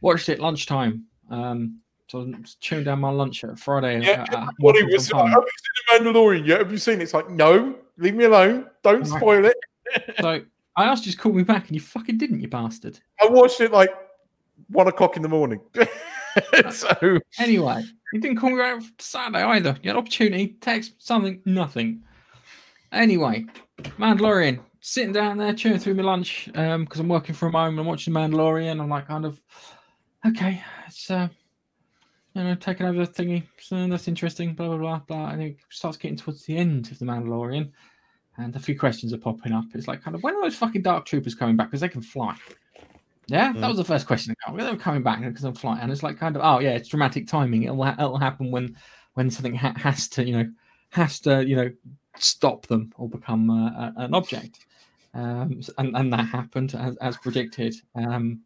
[0.00, 1.04] Watched it lunchtime.
[1.30, 1.78] Um,
[2.08, 4.02] so I chewing down my lunch at Friday.
[4.04, 6.58] Yeah, What he was like, have you seen the Mandalorian yet?
[6.58, 7.04] Have you seen it?
[7.04, 8.66] It's like, no, leave me alone.
[8.82, 9.20] Don't Right.
[9.20, 9.56] spoil it.
[10.20, 10.42] So
[10.76, 12.98] I asked you to call me back, and you fucking didn't, you bastard.
[13.20, 13.90] I watched it like
[14.68, 15.60] one o'clock in the morning.
[16.70, 19.76] so Anyway, you didn't call me back Saturday either.
[19.82, 22.02] You had opportunity, text, something, nothing.
[22.90, 23.46] Anyway,
[23.98, 28.12] Mandalorian, sitting down there chewing through my lunch because I'm working from home and watching
[28.12, 28.80] Mandalorian.
[28.80, 29.40] I'm like, kind of,
[30.26, 31.28] okay, it's uh,
[32.34, 33.44] you know, taking over the thingy.
[33.60, 34.54] So that's interesting.
[34.54, 35.28] Blah blah blah blah.
[35.30, 37.70] And it starts getting towards the end of the Mandalorian,
[38.36, 39.64] and a few questions are popping up.
[39.74, 41.68] It's like kind of when are those fucking Dark Troopers coming back?
[41.68, 42.36] Because they can fly.
[43.28, 43.68] Yeah, that Mm.
[43.68, 44.34] was the first question.
[44.50, 45.20] When are they coming back?
[45.20, 47.62] Because I'm flying, And it's like kind of oh yeah, it's dramatic timing.
[47.62, 48.76] It'll it'll happen when
[49.14, 50.50] when something ha- has to you know
[50.90, 51.70] has to you know
[52.18, 54.66] stop them or become uh, an object.
[55.14, 57.74] Um, and, and that happened as, as predicted.
[57.94, 58.40] Um,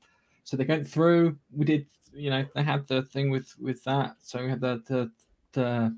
[0.45, 1.37] so they went through.
[1.53, 4.17] We did, you know, they had the thing with with that.
[4.21, 5.11] So we had the the
[5.53, 5.97] the.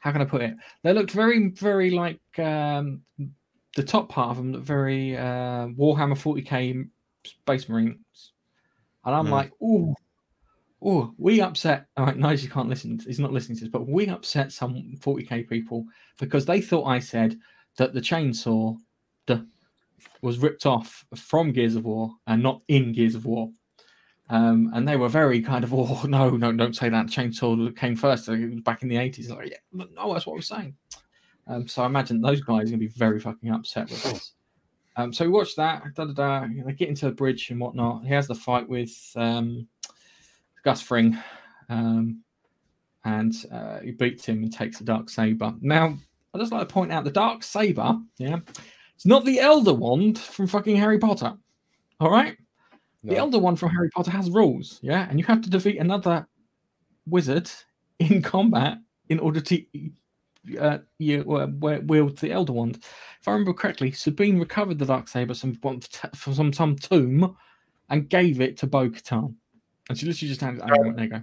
[0.00, 0.54] How can I put it?
[0.82, 3.02] They looked very very like um,
[3.74, 6.88] the top part of them looked very uh, Warhammer 40k
[7.24, 8.32] Space Marines,
[9.04, 9.32] and I'm Hmm.
[9.32, 9.94] like, oh,
[10.82, 11.86] Oh, we upset.
[11.96, 13.00] All right, Nigel can't listen.
[13.04, 15.86] He's not listening to this, but we upset some 40k people
[16.18, 17.38] because they thought I said
[17.78, 18.76] that the chainsaw
[19.26, 19.46] the,
[20.22, 23.50] was ripped off from Gears of War and not in Gears of War.
[24.28, 27.06] Um, and they were very kind of, oh no, no, don't say that.
[27.06, 28.28] Chainsaw came first.
[28.64, 29.30] Back in the eighties.
[29.30, 30.74] Like, yeah, no, that's what I was saying.
[31.46, 34.32] Um, so I imagine those guys are gonna be very fucking upset with this.
[34.96, 35.94] Um, so we watch that.
[35.94, 38.04] Da, da, da, they get into the bridge and whatnot.
[38.04, 39.68] He has the fight with um,
[40.64, 41.16] Gus Fring,
[41.68, 42.22] um,
[43.04, 45.54] and uh, he beats him and takes the dark saber.
[45.60, 45.96] Now,
[46.34, 47.96] I just like to point out the dark saber.
[48.18, 48.38] Yeah,
[48.96, 51.34] it's not the Elder Wand from fucking Harry Potter.
[52.00, 52.36] All right.
[53.06, 56.26] The Elder one from Harry Potter has rules, yeah, and you have to defeat another
[57.06, 57.48] wizard
[58.00, 58.78] in combat
[59.08, 59.64] in order to
[60.58, 61.46] uh, you, uh,
[61.84, 62.78] wield the Elder Wand.
[63.20, 67.36] If I remember correctly, Sabine recovered the dark saber some, from some some tomb
[67.88, 69.34] and gave it to Bo-Katan,
[69.88, 71.22] and she literally just handed it and There you go.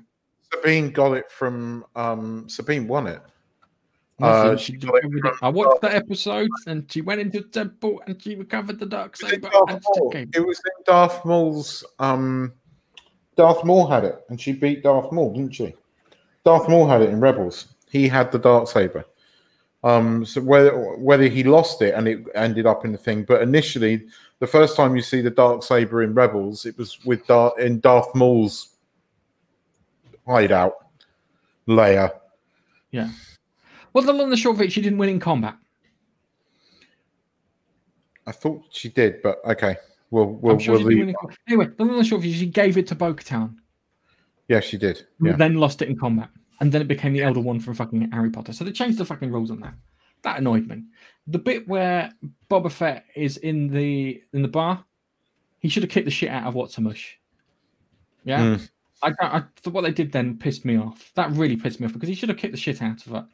[0.54, 3.22] Sabine got it from um Sabine won it.
[4.24, 5.36] Nothing, Uh, she she it recovered it.
[5.36, 8.86] from I watched the episode, and she went into the temple, and she recovered the
[8.86, 9.50] dark It was in saber.
[9.52, 10.10] Darth And Maul.
[10.12, 12.54] gave It was in Darth Maul's um
[13.36, 15.74] Darth Maul had it and she beat Darth Maul, didn't she?
[16.46, 17.68] Darth Maul had it in Rebels.
[17.90, 19.06] He had the dark saber.
[19.84, 23.42] Um so whether whether he lost it and it ended up in the thing, but
[23.42, 24.06] initially
[24.40, 27.80] the first time you see the dark saber in Rebels, it was with Darth in
[27.80, 28.76] Darth Maul's
[30.28, 30.76] hideout
[31.66, 32.12] layer.
[33.94, 35.56] Well, the long and the short of it, she didn't win in combat.
[38.26, 39.78] I thought she did, but okay.
[40.10, 41.16] We'll sure we'll leave.
[41.48, 43.56] Anyway, the long and the short of it, she gave it to Bo-Katan,
[44.48, 45.06] Yeah, she did.
[45.20, 45.36] Yeah.
[45.36, 46.30] then lost it in combat,
[46.60, 48.54] and then it became the Elder One from fucking Harry Potter.
[48.54, 49.74] So they changed the fucking rules on that.
[50.22, 50.84] That annoyed me.
[51.28, 52.12] The bit where
[52.50, 54.86] Boba Fett is in the in the bar,
[55.60, 57.04] he should have kicked the shit out of Watsamush.
[58.24, 58.70] Yeah, Mm.
[59.02, 61.12] I, I, I what they did then pissed me off.
[61.16, 63.28] That really pissed me off because he should have kicked the shit out of her.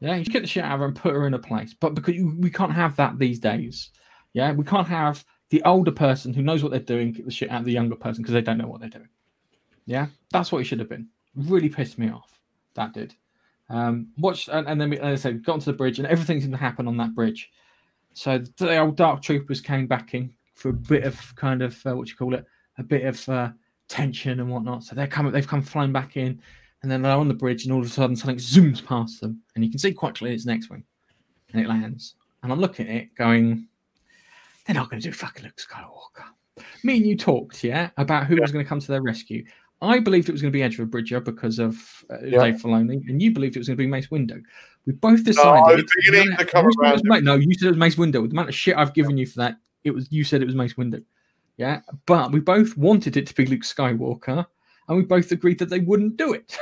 [0.00, 1.74] Yeah, should kick the shit out of her and put her in a place.
[1.78, 3.90] But because you, we can't have that these days.
[4.32, 7.50] Yeah, we can't have the older person who knows what they're doing get the shit
[7.50, 9.08] out of the younger person because they don't know what they're doing.
[9.84, 11.08] Yeah, that's what it should have been.
[11.34, 12.40] Really pissed me off.
[12.74, 13.14] That did.
[13.68, 16.52] Um, watched and, and then as I said, got onto the bridge and everything seemed
[16.52, 17.50] to happen on that bridge.
[18.14, 21.96] So the old dark troopers came back in for a bit of kind of uh,
[21.96, 22.44] what you call it,
[22.78, 23.50] a bit of uh,
[23.88, 24.84] tension and whatnot.
[24.84, 26.40] So they're coming, they've come flying back in,
[26.82, 29.40] and then they're on the bridge, and all of a sudden something zooms past them,
[29.54, 30.84] and you can see quite clearly it's X-wing,
[31.52, 32.14] and it lands.
[32.42, 33.68] And I'm looking at it, going,
[34.66, 36.24] they're not going to do fucking Luke Skywalker.
[36.82, 39.44] Me and you talked, yeah, about who was going to come to their rescue.
[39.82, 42.44] I believed it was going to be Ezra Bridger because of uh, Yeah.
[42.44, 44.42] Dave Filoni, and you believed it was going to be Mace Windu.
[44.86, 45.82] We both decided.
[45.84, 47.24] was beginning to come you said it was around.
[47.24, 48.20] Ma- no, you said it was Mace Windu.
[48.22, 50.46] With the amount of shit I've given you for that, it was you said it
[50.46, 51.02] was Mace Windu.
[51.56, 54.46] Yeah, but we both wanted it to be Luke Skywalker,
[54.88, 56.56] and we both agreed that they wouldn't do it.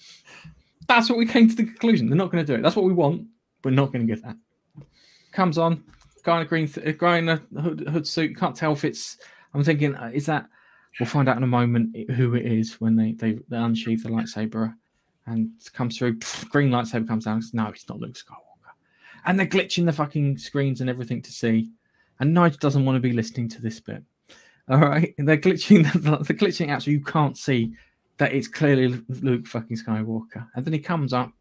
[0.88, 2.08] That's what we came to the conclusion.
[2.08, 2.62] They're not going to do it.
[2.62, 3.26] That's what we want.
[3.62, 4.36] We're not going to get that.
[5.32, 5.84] Comes on,
[6.22, 8.36] guy in a green, th- guy in a hood, hood suit.
[8.36, 9.18] Can't tell if it's.
[9.54, 10.46] I'm thinking, uh, is that?
[10.98, 14.08] We'll find out in a moment who it is when they they, they unsheath the
[14.08, 14.74] lightsaber
[15.26, 16.18] and comes through.
[16.18, 17.42] pff, green lightsaber comes down.
[17.52, 18.72] No, it's not Luke Skywalker.
[19.24, 21.70] And they're glitching the fucking screens and everything to see.
[22.20, 24.02] And Nigel doesn't want to be listening to this bit.
[24.68, 25.84] All right, and they're glitching.
[25.92, 27.74] They're glitching out so you can't see
[28.18, 30.46] that it's clearly Luke fucking Skywalker.
[30.54, 31.32] And then he comes up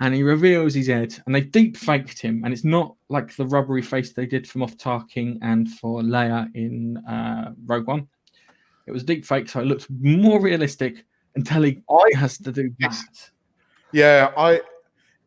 [0.00, 3.46] and he reveals his head, and they've deep faked him, and it's not like the
[3.46, 8.08] rubbery face they did from Moff Tarkin and for Leia in uh, Rogue One.
[8.86, 11.04] It was deep fake, so it looked more realistic
[11.36, 13.30] until he I has to do that.
[13.92, 14.62] Yeah, I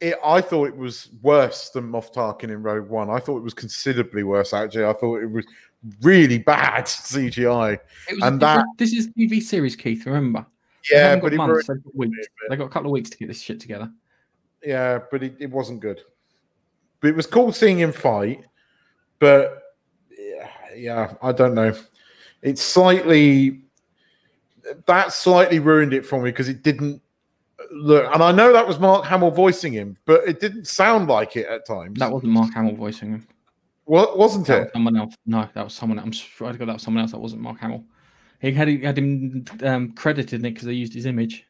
[0.01, 3.09] it, I thought it was worse than Moff Tarkin in Rogue One.
[3.09, 4.53] I thought it was considerably worse.
[4.53, 5.45] Actually, I thought it was
[6.01, 7.73] really bad CGI.
[8.09, 10.05] It was And a this is TV series, Keith.
[10.05, 10.45] Remember?
[10.91, 11.67] Yeah, but months.
[11.67, 12.27] They've got weeks.
[12.49, 13.91] They got a couple of weeks to get this shit together.
[14.63, 16.01] yeah, but it, it wasn't good.
[16.99, 18.45] But it was cool seeing him fight.
[19.19, 19.63] But
[20.17, 21.73] yeah, yeah, I don't know.
[22.41, 23.61] It's slightly.
[24.85, 27.01] that slightly ruined it for me because it didn't
[27.71, 28.11] look.
[28.13, 31.47] And I know that was Mark Hamill voicing him, but it didn't sound like it
[31.47, 31.99] at times.
[31.99, 33.27] That wasn't Mark Hamill voicing him.
[33.85, 34.63] What wasn't That it?
[34.65, 35.15] was someone else.
[35.25, 35.99] No, that was someone.
[35.99, 36.05] Else.
[36.05, 37.11] I'm sure that was someone else.
[37.11, 37.83] That wasn't Mark Hamill.
[38.41, 41.45] He had, he had him um, credited in it because they used his image,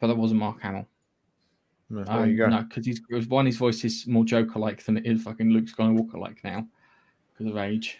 [0.00, 0.86] but that wasn't Mark Hamill.
[1.90, 2.48] No, there Um, you go.
[2.48, 3.46] No, because he's one.
[3.46, 6.66] His voice is more Joker-like than it is fucking Luke Skywalker-like now,
[7.32, 7.98] because of age.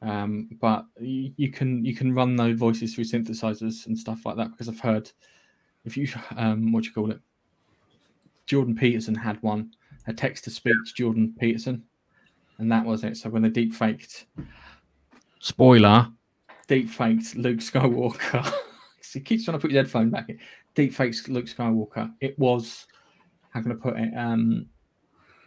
[0.00, 4.36] Um, but you, you can you can run those voices through synthesizers and stuff like
[4.36, 5.10] that because I've heard
[5.84, 7.20] if you um what do you call it,
[8.46, 9.70] Jordan Peterson had one
[10.08, 11.84] a text to speech Jordan Peterson,
[12.62, 13.16] and that was it.
[13.16, 14.26] So when they deep faked,
[15.40, 16.08] spoiler,
[16.68, 18.52] deep faked Luke Skywalker.
[19.12, 20.38] he keeps trying to put his headphone back in.
[20.74, 22.10] Deep fakes Luke Skywalker.
[22.20, 22.86] It was
[23.50, 24.16] how can I put it?
[24.16, 24.66] Um,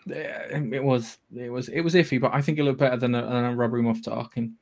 [0.07, 3.22] it was it was it was iffy, but I think it looked better than a,
[3.24, 4.53] than a rubbery Moff Tarkin.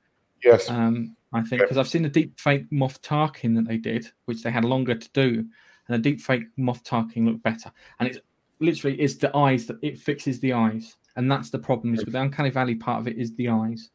[0.43, 0.69] Yes.
[0.69, 1.65] Um, I think Yeah.
[1.65, 4.95] because I've seen the deep fake Moff Tarkin that they did, which they had longer
[4.95, 5.45] to do,
[5.87, 7.71] and the deep fake Moff Tarkin looked better.
[7.99, 8.19] And it's
[8.59, 11.93] literally it's the eyes that it fixes the eyes, and that's the problem.
[11.93, 13.89] Is with the uncanny valley part of it is the eyes,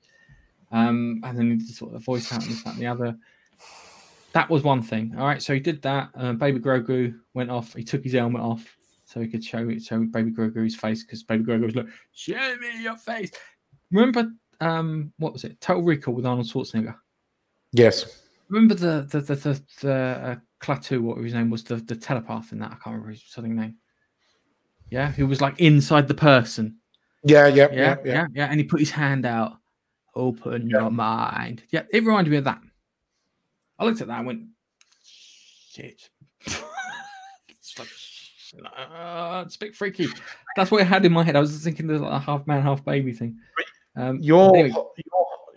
[0.72, 3.16] um, and then the sort of voice out and this that and the other.
[4.32, 5.14] That was one thing.
[5.18, 6.10] All right, so he did that.
[6.14, 7.74] Uh, Baby Grogu went off.
[7.74, 8.76] He took his helmet off
[9.08, 11.86] so he could show it, show Baby Grogu his face because Baby Grogu was like,
[12.12, 13.30] "Show me your face."
[13.90, 15.58] Remember, um, what was it?
[15.62, 16.94] Total Recall with Arnold Schwarzenegger.
[17.72, 18.22] Yes.
[18.50, 22.52] Remember the the the the, the uh, Klaatu, what his name was, the the telepath
[22.52, 22.72] in that.
[22.72, 23.76] I can't remember his something name.
[24.90, 26.76] Yeah, who was like inside the person.
[27.28, 27.46] Yeah.
[27.48, 27.68] Yeah.
[27.72, 28.26] Yeah, Yeah.
[28.32, 29.58] yeah, and he put his hand out.
[30.14, 31.62] Open your mind.
[31.70, 32.60] Yeah, it reminded me of that.
[33.78, 34.46] I looked at that and went,
[35.04, 36.10] shit.
[36.44, 37.88] it's, like,
[38.64, 40.08] uh, it's a bit freaky.
[40.56, 41.36] That's what I had in my head.
[41.36, 43.38] I was thinking there's like a half man, half baby thing.
[43.94, 44.90] Um, Your, your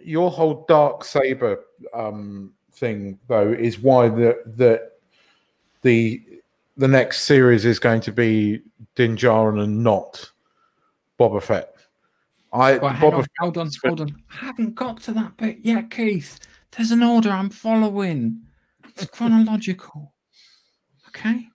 [0.03, 1.59] your whole dark saber
[1.93, 4.89] um, thing though is why the the
[5.81, 6.21] the
[6.77, 8.61] the next series is going to be
[8.95, 10.30] Din Djarin and not
[11.21, 11.75] Boba Fett.
[12.51, 14.23] I Boba on, Fett hold on, hold on.
[14.31, 16.39] I haven't got to that bit yet, Keith.
[16.71, 18.41] There's an order I'm following.
[18.87, 20.13] It's chronological.
[21.09, 21.47] Okay?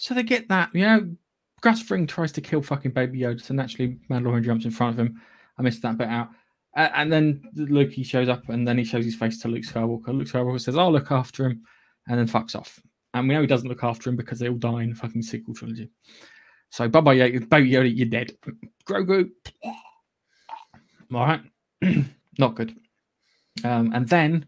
[0.00, 1.14] So they get that, you know,
[1.60, 5.06] Gus Fring tries to kill fucking Baby Yoda, so naturally Mandalorian jumps in front of
[5.06, 5.22] him.
[5.58, 6.30] I missed that bit out.
[6.76, 9.62] Uh, and then Luke he shows up and then he shows his face to Luke
[9.62, 10.08] Skywalker.
[10.08, 11.62] Luke Skywalker says, I'll look after him,
[12.08, 12.80] and then fucks off.
[13.14, 15.22] And we know he doesn't look after him because they all die in the fucking
[15.22, 15.88] sequel trilogy.
[16.74, 18.32] So bye bye, Baby Yoda, you're dead.
[18.84, 19.30] Grogu.
[19.64, 21.40] All right.
[22.40, 22.76] Not good.
[23.62, 24.46] Um, and then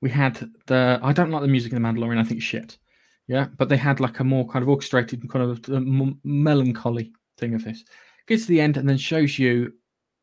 [0.00, 1.00] we had the.
[1.02, 2.20] I don't like the music in The Mandalorian.
[2.20, 2.78] I think shit.
[3.26, 3.48] Yeah.
[3.58, 7.54] But they had like a more kind of orchestrated, kind of uh, m- melancholy thing
[7.54, 7.82] of this.
[8.28, 9.72] Gets to the end and then shows you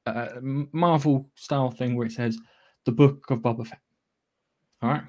[0.06, 2.38] a Marvel style thing where it says
[2.86, 3.82] the book of Boba Fett.
[4.82, 5.04] All right.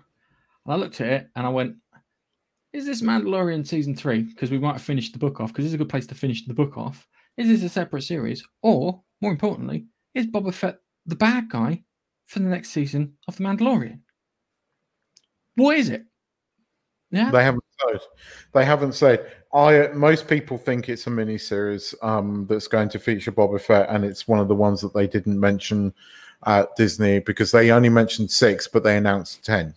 [0.65, 1.77] And I looked at it and I went,
[2.75, 4.23] is this Mandalorian season three?
[4.23, 6.15] Because we might have finished the book off, because this is a good place to
[6.15, 7.07] finish the book off.
[7.37, 8.45] Is this a separate series?
[8.63, 11.85] Or, more importantly, is Boba Fett the bad guy
[12.27, 14.01] for the next season of The Mandalorian?
[15.55, 16.05] What is it?
[17.13, 17.31] Yeah.
[17.31, 18.01] They haven't said.
[18.53, 19.33] They haven't said.
[19.55, 23.89] I most people think it's a mini series um, that's going to feature Boba Fett,
[23.89, 25.95] and it's one of the ones that they didn't mention
[26.45, 29.75] at Disney because they only mentioned six, but they announced ten.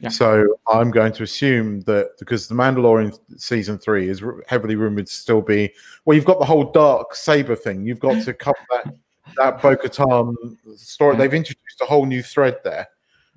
[0.00, 0.10] Yeah.
[0.10, 5.12] So I'm going to assume that because the Mandalorian season three is heavily rumored to
[5.12, 5.72] still be
[6.04, 7.86] well, you've got the whole dark saber thing.
[7.86, 8.94] You've got to cover that
[9.36, 10.34] that Bo-Katan
[10.76, 11.14] story.
[11.14, 11.18] Yeah.
[11.18, 12.88] They've introduced a whole new thread there.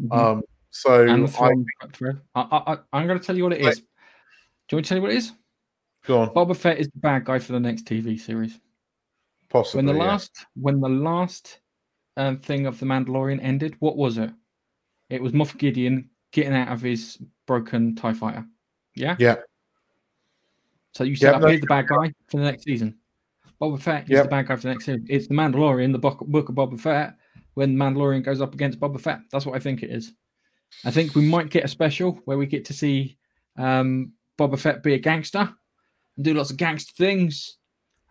[0.02, 0.18] Mhm.
[0.18, 3.80] Um, so the I I'm going to tell you what it is.
[3.80, 5.32] Do you want me to tell you what it is?
[6.06, 6.30] go on.
[6.30, 8.60] Boba Fett is the bad guy for the next TV series.
[9.50, 10.10] Possibly when the yeah.
[10.10, 11.60] last when the last
[12.18, 14.32] um, thing of the Mandalorian ended, what was it?
[15.10, 17.18] It was Moff Gideon getting out of his
[17.48, 18.46] broken Tie Fighter.
[18.96, 19.16] Yeah.
[19.20, 19.36] Yeah.
[20.94, 22.98] So you set Yeah, up no, here's the bad guy for the next season.
[23.62, 24.24] Boba Fett is Yep.
[24.24, 25.06] the bad guy for the next season.
[25.10, 27.16] It's the Mandalorian, the book, book of Boba Fett,
[27.54, 29.20] when Mandalorian goes up against Boba Fett.
[29.32, 30.14] That's what I think it is.
[30.86, 33.18] I think we might get a special where we get to see
[33.58, 35.50] um, Boba Fett be a gangster
[36.16, 37.58] and do lots of gangster things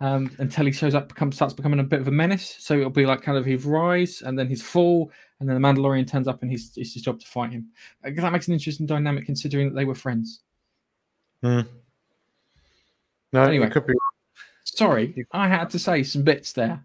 [0.01, 2.57] um, until he shows up, becomes starts becoming a bit of a menace.
[2.59, 5.11] So it'll be like kind of his rise and then his fall,
[5.41, 7.68] and then the Mandalorian turns up and he's it's his job to fight him.
[8.05, 10.41] I that makes an interesting dynamic considering that they were friends.
[11.43, 11.61] Hmm.
[13.32, 13.66] No, Anyway.
[13.66, 13.95] you could be
[14.64, 16.82] Sorry, I had to say some bits there.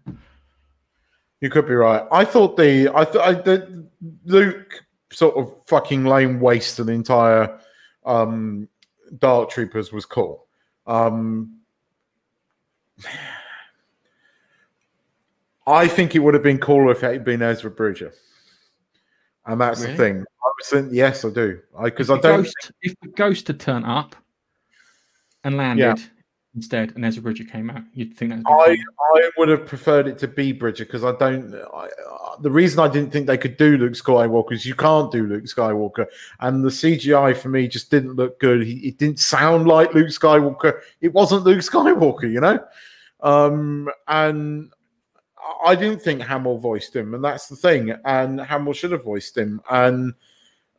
[1.40, 2.06] you could be right.
[2.12, 3.84] I thought the I thought the
[4.24, 7.58] Luke sort of fucking lame waste the entire
[8.06, 8.68] um
[9.18, 10.46] Dark Troopers was cool.
[10.86, 11.58] Um
[15.66, 18.12] I think it would have been cooler if it had been Ezra Bridger.
[19.46, 19.92] And that's Really?
[19.92, 20.24] the thing.
[20.74, 21.60] I yes, I do.
[21.82, 22.42] Because I the don't.
[22.44, 24.16] Ghost, if the ghost had turned up
[25.42, 26.02] and landed
[26.54, 28.76] instead, and Ezra Bridger came out, you'd think that's I
[29.14, 31.54] I would have preferred it to be Bridger because I don't.
[31.54, 35.10] I, uh, the reason I didn't think they could do Luke Skywalker is you can't
[35.10, 36.06] do Luke Skywalker,
[36.40, 38.62] and the CGI for me just didn't look good.
[38.64, 40.80] He, it didn't sound like Luke Skywalker.
[41.00, 42.64] It wasn't Luke Skywalker, you know.
[43.20, 44.72] Um, and
[45.64, 47.94] I- didn't think Hamill voiced him, and that's the thing.
[48.04, 50.14] And Hamill should have voiced him, and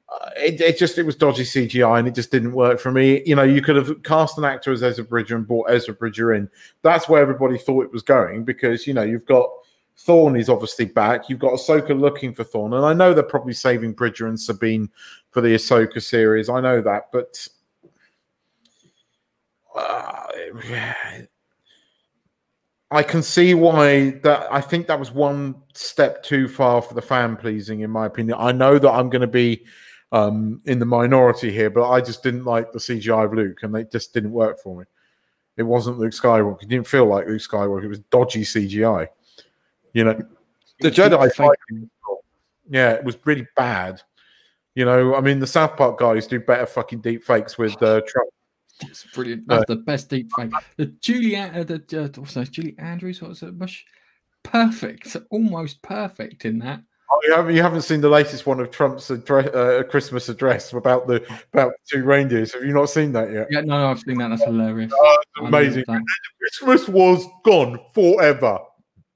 [0.10, 3.24] uh, it, it just it was dodgy CGI, and it just didn't work for me.
[3.26, 6.34] You know, you could have cast an actor as Ezra Bridger and brought Ezra Bridger
[6.34, 6.50] in.
[6.82, 9.50] That's where everybody thought it was going because you know you've got
[9.98, 11.30] Thrawn is obviously back.
[11.30, 14.90] You've got Ahsoka looking for Thrawn, and I know they're probably saving Bridger and Sabine
[15.32, 16.50] for the Ahsoka series.
[16.50, 17.48] I know that, but.
[19.76, 20.28] Uh,
[22.92, 24.48] I can see why that.
[24.52, 28.38] I think that was one step too far for the fan pleasing, in my opinion.
[28.40, 29.66] I know that I'm going to be
[30.12, 33.76] um, in the minority here, but I just didn't like the CGI of Luke, and
[33.76, 34.86] it just didn't work for me.
[35.58, 36.64] It wasn't Luke Skywalker.
[36.64, 37.86] It didn't feel like Luke Skywalker.
[37.86, 39.08] It was dodgy CGI.
[39.94, 40.22] You know,
[40.82, 41.58] the Jedi fight.
[42.70, 44.02] Yeah, it was really bad.
[44.76, 48.02] You know, I mean, the South Park guys do better fucking deep fakes with uh,
[48.06, 48.30] Trump.
[48.82, 49.48] It's brilliant.
[49.48, 50.52] That's the best deep fake.
[50.78, 52.52] The Julie, uh, the uh, what's that?
[52.52, 53.22] Julie Andrews.
[53.22, 53.58] What was it?
[53.58, 53.84] Bush.
[54.44, 56.82] Perfect, almost perfect in that.
[57.12, 60.74] Oh, you haven't, you haven't seen the latest one of Trump's address, uh, Christmas address
[60.74, 62.54] about the about two reindeers.
[62.54, 63.48] Have you not seen that yet?
[63.50, 64.30] Yeah, no, no, I've seen that.
[64.30, 64.92] That's hilarious.
[64.96, 65.84] Oh, it's amazing.
[65.88, 66.04] that.
[66.40, 68.60] Christmas was gone forever.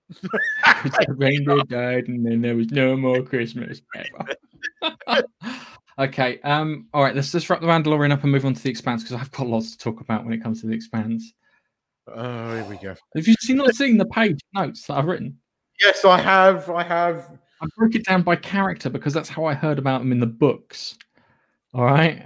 [0.22, 4.96] the reindeer died, and then there was no more Christmas ever.
[6.00, 7.16] okay, um, all right.
[7.16, 9.48] Let's just wrap the Mandalorian up and move on to the Expanse because I've got
[9.48, 11.34] lots to talk about when it comes to the Expanse.
[12.08, 12.96] Oh, here we go.
[13.16, 15.38] Have you seen, not seen the page notes that I've written?
[15.84, 16.70] Yes, I have.
[16.70, 17.38] I have.
[17.62, 20.26] I broke it down by character because that's how I heard about them in the
[20.26, 20.98] books.
[21.74, 22.26] All right,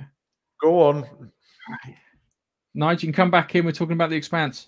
[0.63, 1.05] Go on.
[2.74, 3.65] Nigel, can come back in.
[3.65, 4.67] We're talking about the Expanse.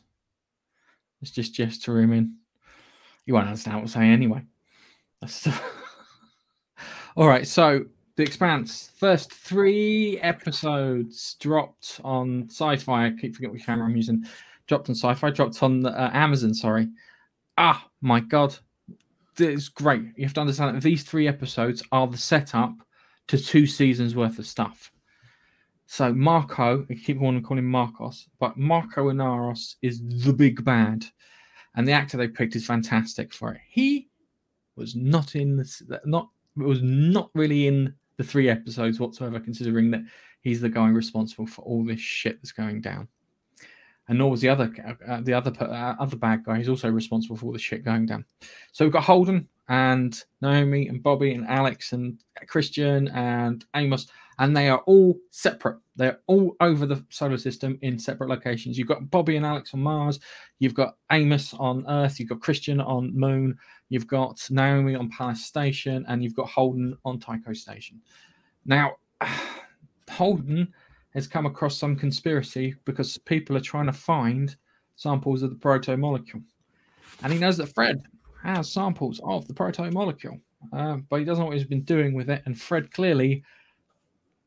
[1.22, 2.36] Let's just gesture him in.
[3.26, 4.44] You won't understand what I'm saying anyway.
[7.16, 7.86] All right, so
[8.16, 13.08] the Expanse first three episodes dropped on Sci-Fi.
[13.08, 14.26] I keep forgetting which camera I'm using.
[14.68, 15.32] Dropped on Sci-Fi.
[15.32, 16.54] Dropped on uh, Amazon.
[16.54, 16.88] Sorry.
[17.58, 18.56] Ah, my God,
[19.38, 20.04] it's great.
[20.16, 22.74] You have to understand that these three episodes are the setup
[23.28, 24.92] to two seasons worth of stuff.
[25.88, 30.66] So Marco, I keep wanting to call him Marcos, but Marco Inaros is the big
[30.66, 31.06] bad,
[31.76, 33.62] and the actor they picked is fantastic for it.
[33.70, 34.08] He
[34.76, 40.02] was not in this, not was not really in the three episodes whatsoever, considering that
[40.42, 43.08] he's the guy responsible for all this shit that's going down.
[44.08, 44.72] And nor was the other
[45.08, 46.58] uh, the other uh, other bad guy.
[46.58, 48.24] He's also responsible for all the shit going down.
[48.72, 54.08] So we've got Holden and Naomi and Bobby and Alex and Chrisjen and Amos,
[54.40, 55.78] and they are all separate.
[55.96, 58.78] They're all over the solar system in separate locations.
[58.78, 60.20] You've got Bobby and Alex on Mars.
[60.60, 62.20] You've got Amos on Earth.
[62.20, 63.58] You've got Chrisjen on Moon.
[63.90, 68.02] You've got Naomi on Pallas Station, and you've got Holden on Tycho Station.
[68.66, 68.96] Now,
[70.10, 70.74] Holden
[71.14, 74.56] has come across some conspiracy because people are trying to find
[74.98, 76.42] samples of the proto molecule.
[77.24, 78.04] And he knows that Fred
[78.44, 80.40] has samples of the proto molecule,
[80.74, 82.44] uh, but he doesn't know what he's been doing with it.
[82.46, 83.44] And Fred clearly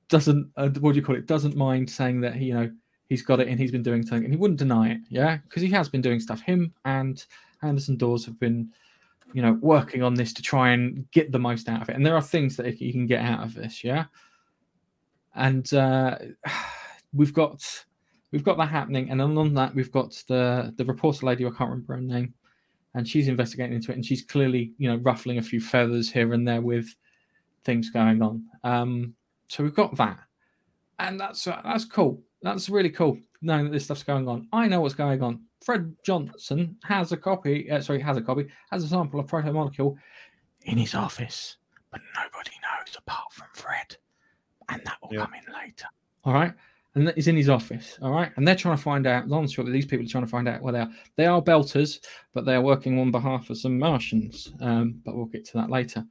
[0.08, 2.70] doesn't, uh, what do you call it, doesn't mind saying that, he, you know,
[3.08, 5.00] he's got it and he's been doing something and he wouldn't deny it.
[5.08, 5.38] Yeah.
[5.38, 6.40] Because he has been doing stuff.
[6.40, 7.24] Him and
[7.62, 8.70] Anderson Dawes have been,
[9.32, 11.96] you know, working on this to try and get the most out of it.
[11.96, 13.82] And there are things that he can get out of this.
[13.82, 14.04] Yeah
[15.38, 16.18] and uh,
[17.12, 17.64] we've got
[18.30, 21.46] we've got that happening, and on that we've got the the reporter lady.
[21.46, 22.34] I can't remember her name,
[22.94, 26.34] and she's investigating into it, and she's clearly you know ruffling a few feathers here
[26.34, 26.94] and there with
[27.64, 28.44] things going on.
[28.64, 29.14] Um,
[29.48, 30.18] so we've got that,
[30.98, 32.22] and that's uh, that's cool.
[32.42, 34.48] That's really cool knowing that this stuff's going on.
[34.52, 35.42] I know what's going on.
[35.64, 37.70] Fred Johnson has a copy.
[37.70, 38.46] Uh, sorry, has a copy.
[38.70, 39.96] Has a sample of proto molecule
[40.64, 41.56] in his office,
[41.90, 43.96] but nobody knows apart from Fred
[44.68, 45.24] and that will Yeah.
[45.24, 45.86] come in later.
[46.24, 46.52] All right.
[46.94, 47.98] And that is in his office.
[48.02, 48.32] All right.
[48.36, 50.62] And they're trying to find out, long short, these people are trying to find out
[50.62, 50.90] where they are.
[51.16, 52.00] They are belters,
[52.34, 54.52] but they are working on behalf of some Martians.
[54.60, 56.04] Um, but we'll get to that later.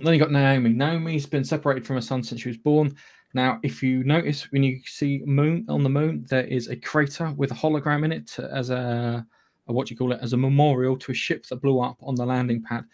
[0.00, 0.70] Then you got Naomi.
[0.70, 2.94] Naomi's been separated from her son since she was born.
[3.32, 7.32] Now, if you notice when you see moon on the moon, there is a crater
[7.32, 9.26] with a hologram in it as a,
[9.66, 11.98] a what do you call it, as a memorial to a ship that blew up
[12.02, 12.84] on the landing pad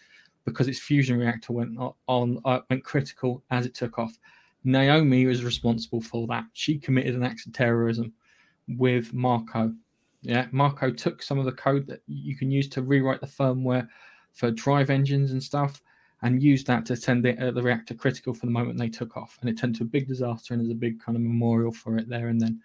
[0.45, 1.77] because its fusion reactor went
[2.07, 4.17] on uh, went critical as it took off.
[4.63, 6.45] Naomi was responsible for that.
[6.53, 8.13] She committed an act of terrorism
[8.67, 9.73] with Marco.
[10.21, 13.87] Yeah, Marco took some of the code that you can use to rewrite the firmware
[14.33, 15.81] for drive engines and stuff,
[16.21, 19.17] and used that to send the, uh, the reactor critical for the moment they took
[19.17, 19.37] off.
[19.41, 21.97] And it turned to a big disaster, and there's a big kind of memorial for
[21.97, 22.61] it there and then.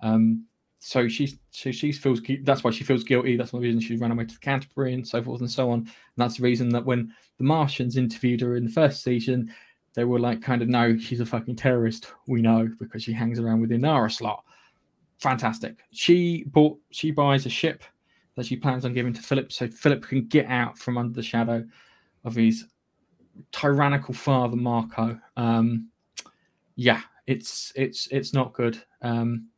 [0.00, 0.44] Um,
[0.80, 3.36] so she's she feels that's why she feels guilty.
[3.36, 5.80] That's the reason she ran away to the Canterbury and so forth and so on.
[5.80, 9.52] And that's the reason that when the Martians interviewed her in the first season,
[9.94, 12.12] they were like, kind of, no, she's a fucking terrorist.
[12.28, 14.44] We know because she hangs around with Inaros lot.
[15.18, 15.78] Fantastic.
[15.90, 17.82] She bought, she buys a ship
[18.36, 21.24] that she plans on giving to Filip, so Filip can get out from under the
[21.24, 21.66] shadow
[22.24, 22.66] of his
[23.52, 25.18] tyrannical father, Marco.
[25.36, 25.88] Um,
[26.76, 28.82] yeah, it's it's it's not good.
[29.02, 29.48] Um,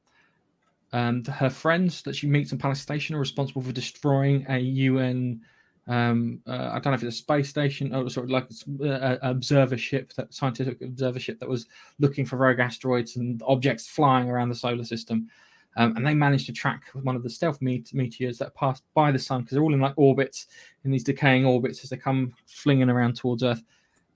[0.92, 5.40] and her friends that she meets in Pallas Station are responsible for destroying a UN.
[5.86, 8.48] Um, uh, I don't know if it's a space station or sort of like
[8.80, 11.66] an observer ship, that scientific observer ship that was
[11.98, 15.28] looking for rogue asteroids and objects flying around the solar system.
[15.76, 19.18] Um, and they managed to track one of the stealth meteors that passed by the
[19.18, 20.46] sun because they're all in like orbits,
[20.84, 23.62] in these decaying orbits as they come flinging around towards Earth.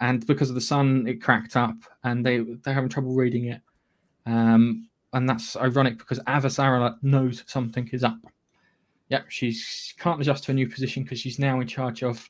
[0.00, 3.60] And because of the sun, it cracked up, and they they're having trouble reading it.
[4.26, 8.18] Um, and that's ironic because Avasarala knows something is up.
[9.10, 9.56] Yep, she
[9.98, 12.28] can't adjust to a new position because she's now in charge of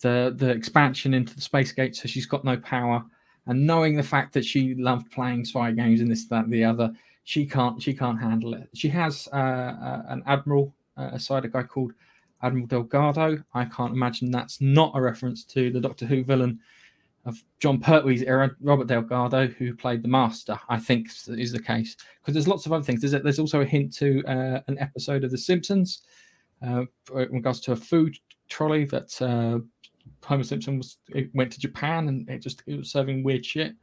[0.00, 3.02] the the expansion into the space gate, so she's got no power.
[3.46, 6.92] And knowing the fact that she loved playing spy games and this, that, the other,
[7.28, 8.70] she can't she can't handle it.
[8.72, 11.92] She has uh, uh, an admiral uh, aside a guy called
[12.42, 13.44] Admiral Delgado.
[13.52, 16.58] I can't imagine that's not a reference to the Doctor Who villain
[17.26, 20.58] of John Pertwee's era, Robert Delgado, who played the Master.
[20.70, 23.02] I think is the case because there's lots of other things.
[23.02, 26.04] There's, there's also a hint to uh, an episode of The Simpsons
[26.66, 28.16] uh, in regards to a food
[28.48, 29.58] trolley that uh,
[30.24, 30.96] Homer Simpson was
[31.34, 33.74] went to Japan and it just it was serving weird shit.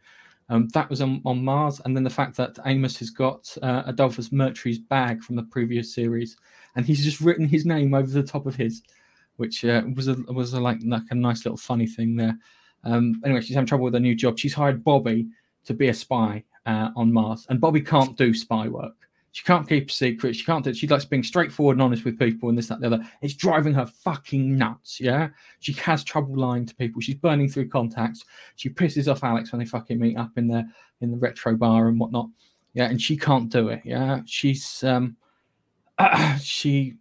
[0.49, 3.83] Um, that was on, on Mars, and then the fact that Amos has got uh,
[3.87, 6.37] Adolphus Murtry's bag from the previous series,
[6.75, 8.83] and he's just written his name over the top of his,
[9.37, 12.37] which uh, was a was a, like like a nice little funny thing there.
[12.83, 14.37] Um, anyway, she's having trouble with her new job.
[14.37, 15.27] She's hired Bobby
[15.65, 19.09] to be a spy uh, on Mars, and Bobby can't do spy work.
[19.35, 20.37] She can't keep secrets.
[20.37, 20.73] She can't do.
[20.73, 23.05] She likes being straightforward and honest with people, and this, that, the other.
[23.21, 24.97] It's driving her fucking nuts.
[25.01, 25.27] Yeah,
[25.59, 27.01] she has trouble lying to people.
[27.01, 28.23] She's burning through contacts.
[28.55, 30.65] She pisses off Alex when they fucking meet up in the
[31.01, 32.29] in the retro bar and whatnot.
[32.75, 33.81] Yeah, and she can't do it.
[33.83, 35.17] Yeah, she's um,
[36.41, 36.93] she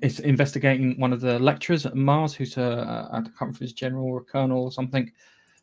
[0.00, 4.24] is investigating one of the lecturers at Mars, who's a, can't remember general or a
[4.24, 5.10] colonel or something,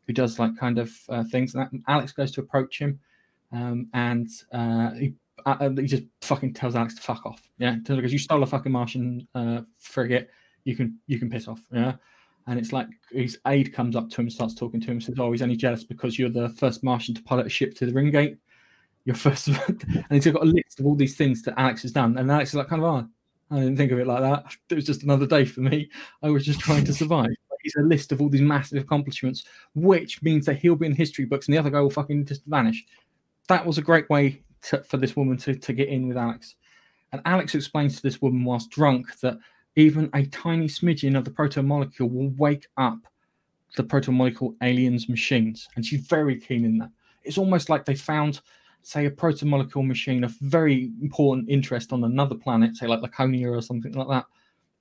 [0.08, 1.56] who does like kind of uh, things.
[1.56, 3.00] And that, Alex goes to approach him,
[3.54, 5.14] um, and uh, he
[5.46, 7.42] uh, he just fucking tells Alex to fuck off.
[7.58, 10.30] Yeah, because you stole a fucking Martian uh, frigate,
[10.64, 11.62] you can you can piss off.
[11.72, 11.94] Yeah.
[12.48, 15.32] And it's like his aide comes up to him starts talking to him says, Oh,
[15.32, 18.10] he's only jealous because you're the first Martian to pilot a ship to the ring
[18.10, 18.38] gate.
[19.06, 19.48] You're first.
[19.68, 22.18] and he's got a list of all these things that Alex has done.
[22.18, 23.08] And Alex is like, kind of, oh,
[23.56, 24.56] I didn't think of it like that.
[24.70, 25.90] It was just another day for me.
[26.24, 27.30] I was just trying to survive.
[27.62, 29.44] He's a list of all these massive accomplishments,
[29.76, 32.45] which means that he'll be in history books and the other guy will fucking just
[32.45, 32.84] vanish.
[33.48, 36.56] That was a great way to, for this woman to, to get in with Alex.
[37.11, 39.38] And Alex explains to this woman whilst drunk that
[39.76, 42.99] even a tiny smidgen of the proto molecule will wake up
[43.77, 45.68] the proto molecule aliens machines.
[45.76, 46.90] And she's very keen in that.
[47.23, 48.41] It's almost like they found,
[48.81, 53.49] say, a proto molecule machine of very important interest on another planet, say like Laconia
[53.49, 54.26] or something like that,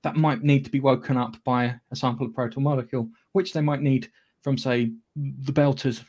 [0.01, 3.61] that might need to be woken up by a sample of proto molecule, which they
[3.61, 4.09] might need
[4.41, 6.03] from, say, the Belters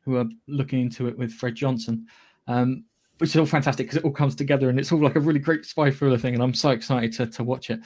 [0.00, 2.06] who are looking into it with Fred Johnson.
[2.46, 2.84] Um,
[3.18, 5.38] which is all fantastic because it all comes together and it's all like a really
[5.38, 7.80] great spy thriller thing, and I'm so excited to, to watch it.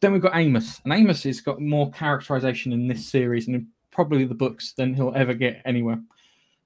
[0.00, 4.24] Then we've got Amos, and Amos has got more characterization in this series and probably
[4.24, 6.00] the books than he'll ever get anywhere,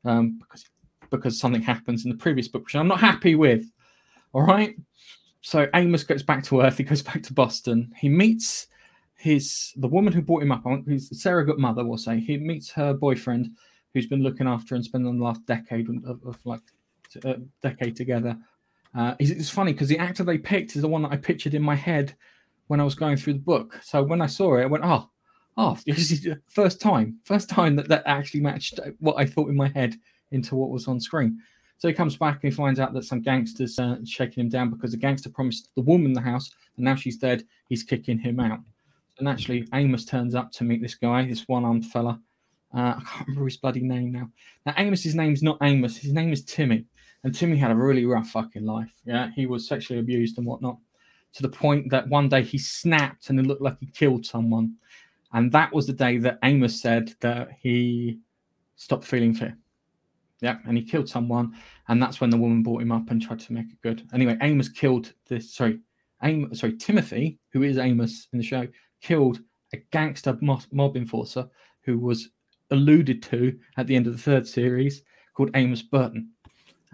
[0.05, 0.65] um, because
[1.11, 3.65] because something happens in the previous book, which I'm not happy with.
[4.33, 4.75] All right,
[5.41, 6.79] so Amos goes back to Earth.
[6.79, 7.93] He goes back to Boston.
[7.97, 8.67] He meets
[9.17, 10.65] his the woman who brought him up.
[10.65, 12.21] Who's his surrogate mother, we'll say.
[12.21, 13.51] He meets her boyfriend,
[13.93, 16.61] who's been looking after and spending the last decade of, of like
[17.25, 18.37] a decade together.
[18.95, 21.63] Uh, it's funny because the actor they picked is the one that I pictured in
[21.63, 22.15] my head
[22.69, 23.81] when I was going through the book.
[23.83, 25.11] So when I saw it, I went, "Oh,
[25.57, 29.49] oh, this is the first time, first time that that actually matched what I thought
[29.49, 29.97] in my head
[30.31, 31.39] into what was on screen."
[31.79, 34.71] So he comes back and he finds out that some gangsters uh, shaking him down
[34.71, 37.45] because the gangster promised the woman the house, and now she's dead.
[37.69, 38.61] He's kicking him out.
[39.19, 42.21] And actually, Amos turns up to meet this guy, this one-armed fella.
[42.75, 44.29] Uh, I can't remember his bloody name now.
[44.67, 45.97] Now, Amos's name's not Amos.
[45.97, 46.87] His name is Timmy.
[47.25, 48.93] And Timmy had a really rough fucking life.
[49.05, 50.77] Yeah, he was sexually abused and whatnot,
[51.33, 54.77] to the point that one day he snapped and it looked like he killed someone.
[55.33, 58.21] And that was the day that Amos said that he
[58.77, 59.57] stopped feeling fear.
[60.41, 61.55] Yeah, and he killed someone,
[61.89, 64.07] and that's when the woman brought him up and tried to make it good.
[64.13, 65.55] Anyway, Amos killed this.
[65.55, 65.81] Sorry,
[66.23, 68.69] Amos, sorry, Timothy, who is Amos in the show,
[69.01, 69.41] killed
[69.73, 71.49] a gangster mob enforcer
[71.85, 72.29] who was
[72.71, 75.03] alluded to at the end of the third series
[75.35, 76.31] called Amos Burton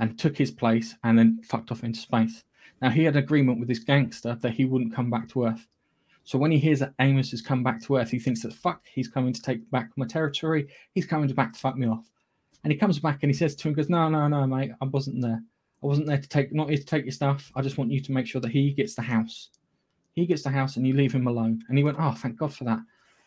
[0.01, 2.43] and took his place and then fucked off into space.
[2.83, 5.69] Now he had an agreement with this gangster that he wouldn't come back to Earth.
[6.25, 8.83] So when he hears that Amos has come back to Earth, he thinks that fuck,
[8.93, 10.69] he's coming to take back my territory.
[10.95, 12.11] He's coming back to fuck me off.
[12.65, 14.85] And he comes back and he says to him, goes, No, no, no, mate, I
[14.87, 15.43] wasn't there.
[15.83, 17.51] I wasn't there to take not here to take your stuff.
[17.55, 19.51] I just want you to make sure that he gets the house.
[20.15, 21.63] He gets the house and you leave him alone.
[21.69, 22.81] And he went, Oh, thank God for that.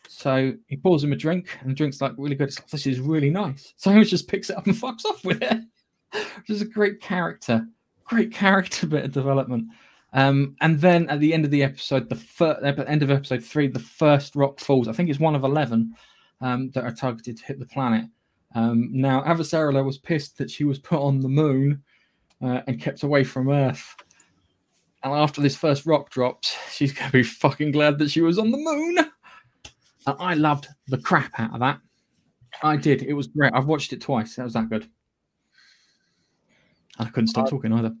[0.08, 2.50] So he pours him a drink, and the drink's like really good.
[2.50, 3.72] Like, this is really nice.
[3.76, 5.60] So he just picks it up and fucks off with it.
[6.14, 7.66] Which is a great character,
[8.04, 9.68] great character bit of development.
[10.12, 13.42] Um, and then at the end of the episode, the fir- the end of episode
[13.42, 14.86] three, the first rock falls.
[14.86, 15.94] I think it's one of eleven
[16.40, 18.06] um, that are targeted to hit the planet.
[18.54, 21.82] Um, now, Avasarala was pissed that she was put on the moon
[22.40, 23.96] uh, and kept away from Earth.
[25.02, 28.38] And after this first rock drops, she's going to be fucking glad that she was
[28.38, 28.98] on the moon.
[30.06, 31.80] And I loved the crap out of that.
[32.62, 33.02] I did.
[33.02, 33.52] It was great.
[33.54, 34.36] I've watched it twice.
[34.36, 34.88] That was that good.
[36.98, 37.92] I couldn't stop I- talking either.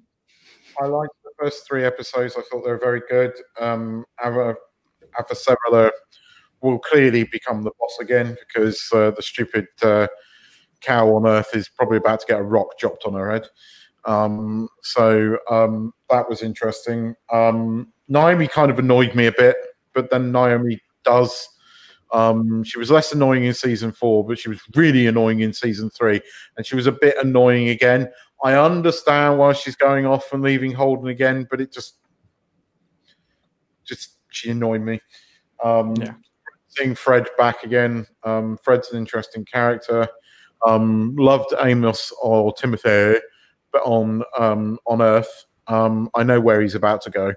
[0.80, 2.34] I liked the first three episodes.
[2.36, 3.32] I thought they were very good.
[3.60, 4.56] Um, Ava,
[5.16, 5.90] Avasarala
[6.62, 10.08] will clearly become the boss again because uh, the stupid uh,
[10.80, 13.46] cow on Earth is probably about to get a rock dropped on her head.
[14.04, 17.14] Um, so um, that was interesting.
[17.32, 19.56] Um, Naomi kind of annoyed me a bit,
[19.92, 21.48] but then Naomi does.
[22.12, 25.90] Um, she was less annoying in season four, but she was really annoying in season
[25.90, 26.20] three,
[26.56, 28.10] and she was a bit annoying again.
[28.44, 31.96] I understand why she's going off and leaving Holden again, but it just,
[33.84, 35.00] just she annoyed me.
[35.64, 36.14] Um, Yeah.
[36.68, 38.04] Seeing Fred back again.
[38.24, 40.08] Um, Fred's an interesting character.
[40.66, 43.20] Um, loved Amos or Timothy,
[43.72, 47.32] but on um, on Earth, um, I know where he's about to go,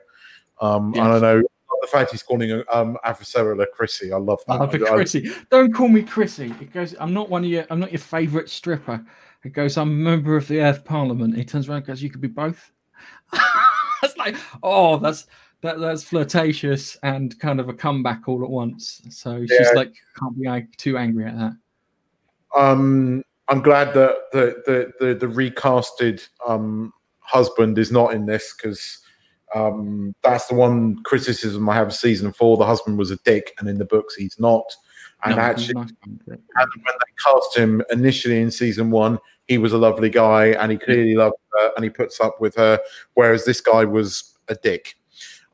[0.60, 1.22] um, and I Yes.
[1.22, 1.44] know
[1.82, 4.12] the fact he's calling um, Avasarala Chrissy.
[4.12, 4.72] I love that.
[4.80, 6.54] Chrissy, don't call me Chrissy.
[6.60, 9.06] It goes, I'm not one of your, I'm not your favourite stripper.
[9.44, 11.36] It goes, I'm a member of the Earth Parliament.
[11.38, 12.72] He turns around and goes, you could be both.
[14.04, 15.28] it's like, oh, that's
[15.62, 19.02] that that's flirtatious and kind of a comeback all at once.
[19.10, 19.72] So she's Yeah.
[19.76, 21.54] like, can't be ang- too angry at that.
[22.56, 28.54] um, I'm glad that the the the, the recasted um, husband is not in this
[28.54, 29.00] because
[29.56, 32.58] um, that's the one criticism I have of season four.
[32.58, 34.66] The husband was a dick, and in the books he's not.
[35.24, 36.36] And No, actually, nice and when
[36.86, 39.18] they cast him initially in season one,
[39.48, 42.56] he was a lovely guy, and he clearly loved her, and he puts up with
[42.56, 42.80] her.
[43.16, 44.96] Whereas this guy was a dick,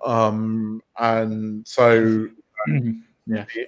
[0.06, 2.28] um, and so
[3.26, 3.66] yeah, he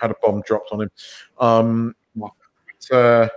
[0.00, 0.90] had- a bomb dropped on him.
[1.38, 2.32] Um, Wow.
[2.88, 3.28] but, uh,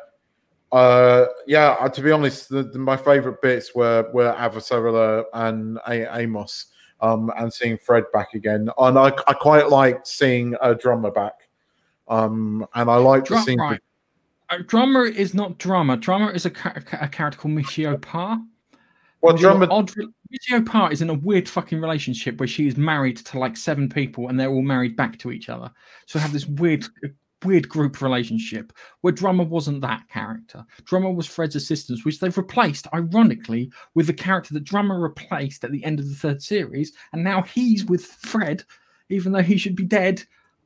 [0.75, 5.77] uh, yeah, uh, to be honest, the, the, my favourite bits were were Avasarala and
[5.87, 6.67] A- Amos,
[7.01, 8.69] um, and seeing Fred back again.
[8.79, 11.33] And I, I quite liked seeing a drummer back.
[12.07, 13.59] Um, and I like the scene.
[13.59, 13.79] right.
[14.49, 15.95] Uh, drummer is not drummer.
[15.95, 18.39] Drummer is a, ca- a character called Michio Pa.
[19.21, 19.89] Well, drummer, odd.
[20.33, 23.87] Michio Pa is in a weird fucking relationship where she is married to like seven
[23.87, 25.71] people and they're all married back to each other.
[26.07, 26.85] So have this weird,
[27.45, 30.65] weird group relationship where Drummer wasn't that character.
[30.83, 35.71] Drummer was Fred's assistant, which they've replaced, ironically, with the character that Drummer replaced at
[35.71, 38.63] the end of the third series, and now he's with Fred,
[39.09, 40.23] even though he should be dead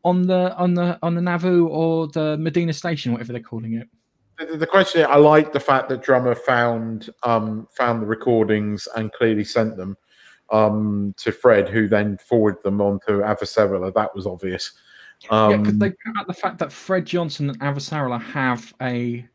[0.08, 3.88] on the on the on the Nauvoo or the Medina Station, whatever they're calling it.
[4.40, 9.12] the, the question I like the fact that drummer found um, found the recordings and
[9.12, 9.98] clearly sent them
[10.52, 13.94] um, to Fred, who then forwarded them on to Avasarala.
[13.94, 14.72] That was obvious.
[15.30, 19.26] Um, yeah, because they out the fact that Fred Johnson and Avasarala have a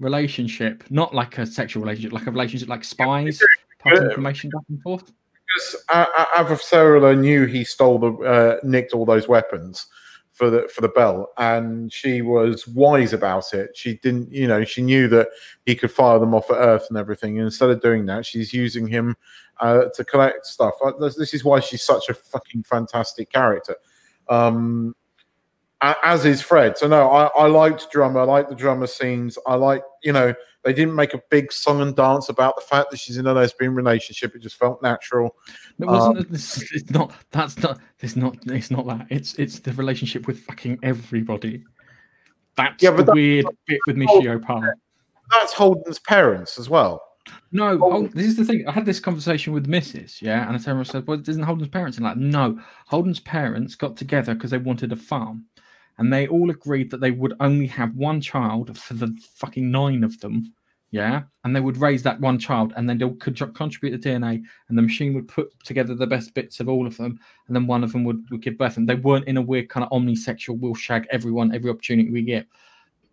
[0.00, 3.40] relationship, not like a sexual relationship, like a relationship like spies,
[3.78, 4.08] passing Yeah.
[4.08, 5.12] information back and forth.
[5.46, 9.86] because uh, uh, Avasarala knew he stole the uh, nicked all those weapons
[10.40, 13.76] for the for the bell, and she was wise about it.
[13.76, 15.28] She didn't, you know, she knew that
[15.66, 17.36] he could fire them off at Earth and everything.
[17.36, 19.16] And instead of doing that, she's using him
[19.60, 20.72] uh, to collect stuff.
[20.82, 23.76] Uh, this, is why she's such a fucking fantastic character.
[24.30, 24.96] Um,
[25.82, 26.78] as is Fred.
[26.78, 28.20] So no, I, I liked drummer.
[28.20, 29.36] I liked the drummer scenes.
[29.46, 30.32] I like, you know,
[30.64, 33.32] they didn't make a big song and dance about the fact that she's in a
[33.32, 34.34] lesbian relationship.
[34.34, 35.36] It just felt natural.
[35.78, 36.18] It wasn't.
[36.18, 37.12] Um, this, it's not.
[37.30, 37.78] That's not.
[38.00, 38.36] It's not.
[38.46, 39.06] It's not that.
[39.10, 41.64] It's it's the relationship with fucking everybody.
[42.56, 44.60] That's Yeah, the but that- weird bit with Michio Pa.
[45.30, 47.00] That's Holden's parents as well.
[47.52, 48.06] No, Oh.
[48.08, 48.66] This is the thing.
[48.66, 50.20] I had this conversation with Mrs.
[50.20, 53.20] Yeah, and I told her, I said, "Well, isn't Holden's parents?" And like, no, Holden's
[53.20, 55.44] parents got together because they wanted a farm,
[56.00, 60.02] and they all agreed that they would only have one child for the fucking nine
[60.02, 60.52] of them.
[60.92, 64.76] Yeah, and they would raise that one child, and then they'll contribute the DNA, and
[64.78, 67.84] the machine would put together the best bits of all of them, and then one
[67.84, 68.76] of them would, would give birth.
[68.76, 72.22] And they weren't in a weird kind of omnisexual, we'll shag everyone every opportunity we
[72.22, 72.46] get.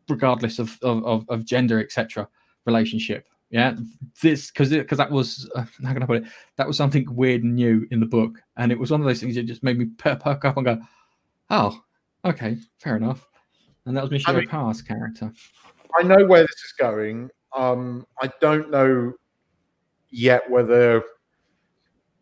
[0.09, 2.27] regardless of of, of, of gender, etc.
[2.65, 3.27] Relationship.
[3.49, 3.75] Yeah,
[4.21, 6.29] this because because that was uh, how can I put it?
[6.55, 9.19] That was something weird and new in the book, and it was one of those
[9.19, 10.81] things that just made me perk up and go,
[11.49, 11.81] "Oh,
[12.27, 13.27] okay, fair enough."
[13.85, 15.31] And that was Michelle I mean- Parr's character.
[15.97, 17.29] I know where this is going.
[17.55, 19.13] Um, I don't know
[20.09, 21.03] yet whether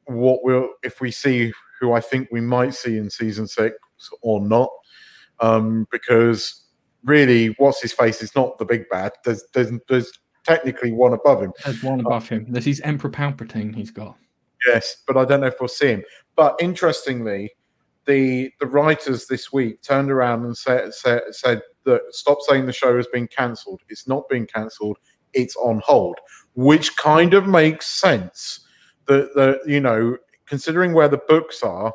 [0.05, 3.75] what we'll if we see who I think we might see in season six
[4.21, 4.69] or not,
[5.39, 6.67] um, because
[7.03, 9.13] really, what's his face is not the big bad.
[9.23, 10.11] There's there's there's
[10.43, 11.51] technically one above him.
[11.63, 12.45] There's one above him.
[12.49, 13.75] There's his Emperor Palpatine.
[13.75, 14.15] He's got.
[14.67, 16.03] Yes, but I don't know if we'll see him.
[16.35, 17.51] But interestingly,
[18.05, 22.73] the the writers this week turned around and said said, said that stop saying the
[22.73, 23.81] show has been cancelled.
[23.89, 24.97] It's not being cancelled.
[25.33, 26.17] It's on hold,
[26.53, 28.61] which kind of makes sense.
[29.07, 31.93] That the you know considering where the books are,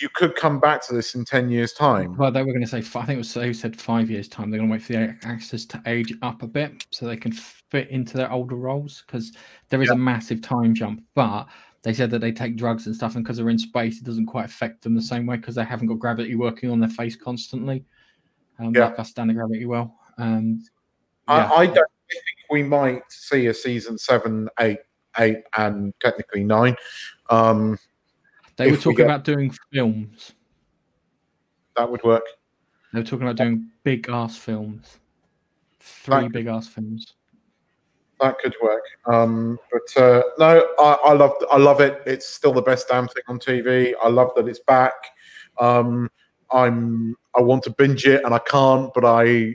[0.00, 2.16] you could come back to this in ten years' time.
[2.16, 2.78] Well, they were going to say.
[2.78, 4.50] I think it was they said five years time.
[4.50, 7.32] They're going to wait for the actors to age up a bit so they can
[7.32, 9.32] fit into their older roles because
[9.68, 11.02] there is a massive time jump.
[11.14, 11.46] But
[11.82, 14.26] they said that they take drugs and stuff, and because they're in space, it doesn't
[14.26, 17.14] quite affect them the same way because they haven't got gravity working on their face
[17.16, 17.84] constantly,
[18.58, 18.86] um, Yeah.
[18.86, 19.96] like us standing gravity well.
[20.18, 20.64] Um,
[21.28, 21.34] yeah.
[21.52, 21.74] I, I don't
[22.10, 24.78] think we might see a season seven, eight,
[25.18, 26.74] eight, and technically nine.
[27.30, 27.78] Um,
[28.56, 30.32] they were if we talking get- about doing films.
[31.76, 32.24] that would work.
[32.92, 34.98] They were talking about doing big ass films,
[35.78, 36.32] three Right.
[36.32, 37.14] big ass films.
[38.20, 38.82] That could work.
[39.06, 42.02] Um, but uh, no, I, I love I love it.
[42.06, 43.92] It's still the best damn thing on TV.
[44.02, 44.94] I love that it's back.
[45.60, 46.10] Um,
[46.50, 49.54] I'm I want to binge it and I can't, but I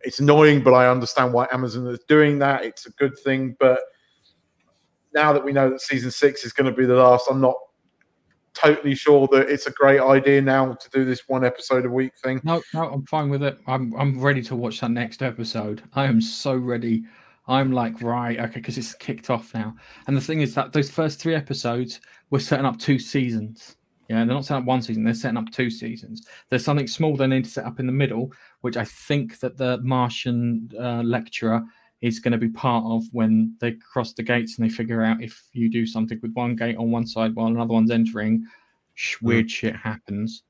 [0.00, 2.64] it's annoying, but I understand why Amazon is doing that.
[2.64, 3.80] It's a good thing, but
[5.14, 7.56] now that we know that season six is going to be the last, I'm not
[8.54, 12.12] totally sure that it's a great idea now to do this one episode a week
[12.22, 12.40] thing.
[12.44, 13.58] No, no, I'm fine with it.
[13.66, 15.82] I'm I'm ready to watch that next episode.
[15.94, 17.04] I am so ready.
[17.48, 19.74] I'm like, right, okay, because it's kicked off now.
[20.06, 22.00] And the thing is that those first three episodes
[22.30, 23.76] we're setting up two seasons.
[24.08, 26.26] Yeah, they're not setting up one season, they're setting up two seasons.
[26.48, 29.56] There's something small they need to set up in the middle, which I think that
[29.56, 31.62] the Martian uh, lecturer
[32.02, 35.22] is going to be part of when they cross the gates and they figure out
[35.22, 38.44] if you do something with one gate on one side while another one's entering,
[38.94, 40.42] sh- weird shit happens.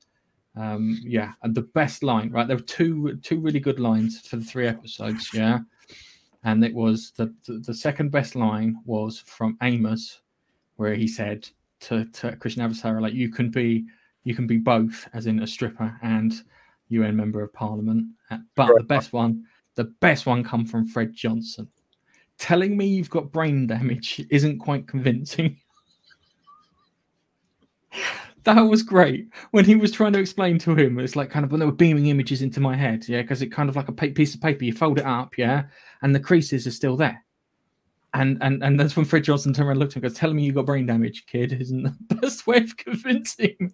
[0.55, 2.47] Um, yeah, and the best line, right?
[2.47, 5.59] There were two two really good lines for the three episodes, yeah.
[6.43, 10.21] And it was the the, the second best line was from Amos,
[10.75, 11.47] where he said
[11.81, 13.85] to, to Chrisjen Avatar, like you can be
[14.23, 16.33] you can be both, as in a stripper and
[16.89, 18.07] UN member of parliament.
[18.29, 19.45] Uh, But the best one,
[19.75, 21.69] the best one come from Fred Johnson.
[22.37, 25.57] Telling me you've got brain damage isn't quite convincing.
[28.47, 30.97] that was great when he was trying to explain to him.
[30.99, 33.47] It's like kind of when they were beaming images into my head, yeah, because it
[33.51, 34.63] kind of like a piece of paper.
[34.63, 35.65] You fold it up, yeah,
[36.01, 37.23] and the creases are still there.
[38.13, 40.17] And and and that's when Fred Johnson turned around and looked at him and goes,
[40.17, 43.73] "Telling me you got brain damage, kid, isn't the best way of convincing."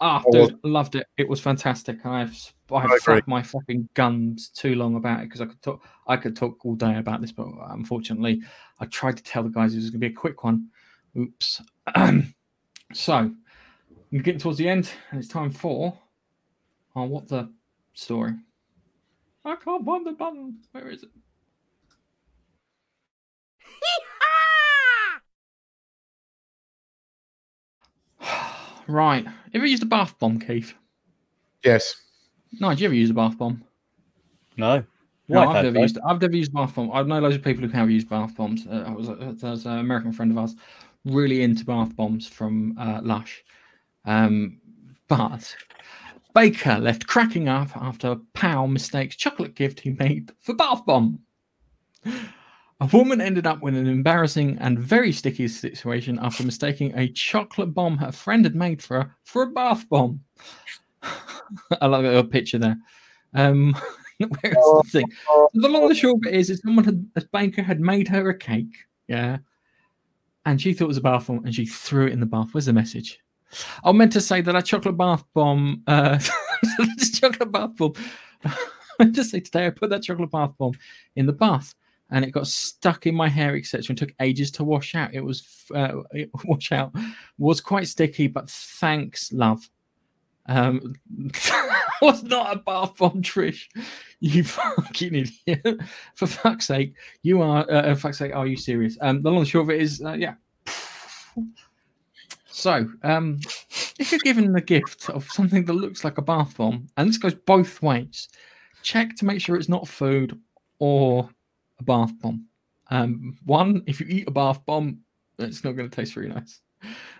[0.00, 1.06] Ah, was- dude, loved it.
[1.18, 2.06] It was fantastic.
[2.06, 2.34] I've
[2.72, 6.36] I've flapped my fucking guns too long about it because I could talk I could
[6.36, 8.40] talk all day about this, but unfortunately,
[8.80, 10.68] I tried to tell the guys it was going to be a quick one.
[11.18, 11.60] Oops.
[12.94, 13.30] so
[14.10, 15.98] we're getting towards the end, and it's time for
[16.96, 17.50] oh, what the
[17.92, 18.34] story?
[19.44, 20.58] I can't find the button.
[20.72, 21.10] Where is it?
[28.88, 29.26] right.
[29.54, 30.74] Ever used a bath bomb, Keith?
[31.64, 31.94] Yes.
[32.60, 33.64] No, did you ever use a bath bomb?
[34.56, 34.84] No.
[35.30, 35.98] No, Wife I've never used.
[36.06, 36.90] I've never used bath bomb.
[36.92, 38.66] I know loads of people who have used bath bombs.
[38.66, 40.56] Uh, I was uh, there's an American friend of ours
[41.04, 43.44] really into bath bombs from uh, Lush,
[44.08, 44.58] um,
[45.06, 45.54] but
[46.34, 51.20] Baker left cracking up after Powell mistakes chocolate gift he made for bath bomb.
[52.80, 57.74] A woman ended up with an embarrassing and very sticky situation after mistaking a chocolate
[57.74, 60.20] bomb her friend had made for her for a bath bomb.
[61.80, 62.78] I love a picture there.
[63.34, 63.76] Um,
[64.18, 65.12] where's the thing?
[65.52, 68.38] The long and short bit is, is someone had, a baker had made her a
[68.38, 69.38] cake, yeah,
[70.46, 72.48] and she thought it was a bath bomb, and she threw it in the bath.
[72.52, 73.20] Where's the message?
[73.84, 76.18] I meant to say that a chocolate bath bomb, uh,
[77.14, 77.94] chocolate bath bomb.
[78.44, 78.54] I
[78.98, 80.74] meant to say today I put that chocolate bath bomb
[81.16, 81.74] in the bath,
[82.10, 85.14] and it got stuck in my hair, etc., and took ages to wash out.
[85.14, 86.94] It was uh, it, wash out
[87.38, 89.68] was quite sticky, but thanks, love.
[90.46, 90.94] Um,
[92.02, 93.64] was not a bath bomb, Trish.
[94.20, 95.14] You fucking
[95.46, 95.80] idiot!
[96.14, 97.70] For fuck's sake, you are.
[97.70, 98.96] Uh, for fuck's sake, are you serious?
[99.00, 100.34] Um, the long and short of it is, uh, yeah.
[102.58, 103.38] So, um,
[104.00, 107.16] if you're given the gift of something that looks like a bath bomb, and this
[107.16, 108.28] goes both ways,
[108.82, 110.36] check to make sure it's not food
[110.80, 111.30] or
[111.78, 112.48] a bath bomb.
[112.90, 114.98] Um, one, if you eat a bath bomb,
[115.38, 116.60] it's not going to taste very nice.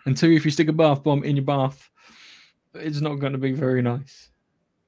[0.06, 1.88] And two, if you stick a bath bomb in your bath,
[2.74, 4.30] it's not going to be very nice.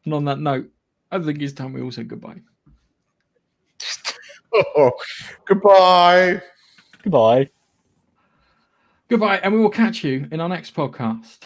[0.05, 0.68] And on that note,
[1.12, 2.40] I think it's time we all say goodbye.
[4.52, 4.90] Oh,
[5.47, 6.43] goodbye.
[7.05, 7.51] Goodbye.
[9.11, 11.39] Goodbye, and we will catch you in our next podcast.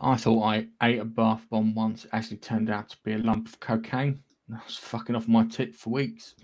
[0.00, 2.04] I thought I ate a bath bomb once.
[2.06, 4.20] It actually turned out to be a lump of cocaine.
[4.52, 6.34] I was fucking off my tit for weeks.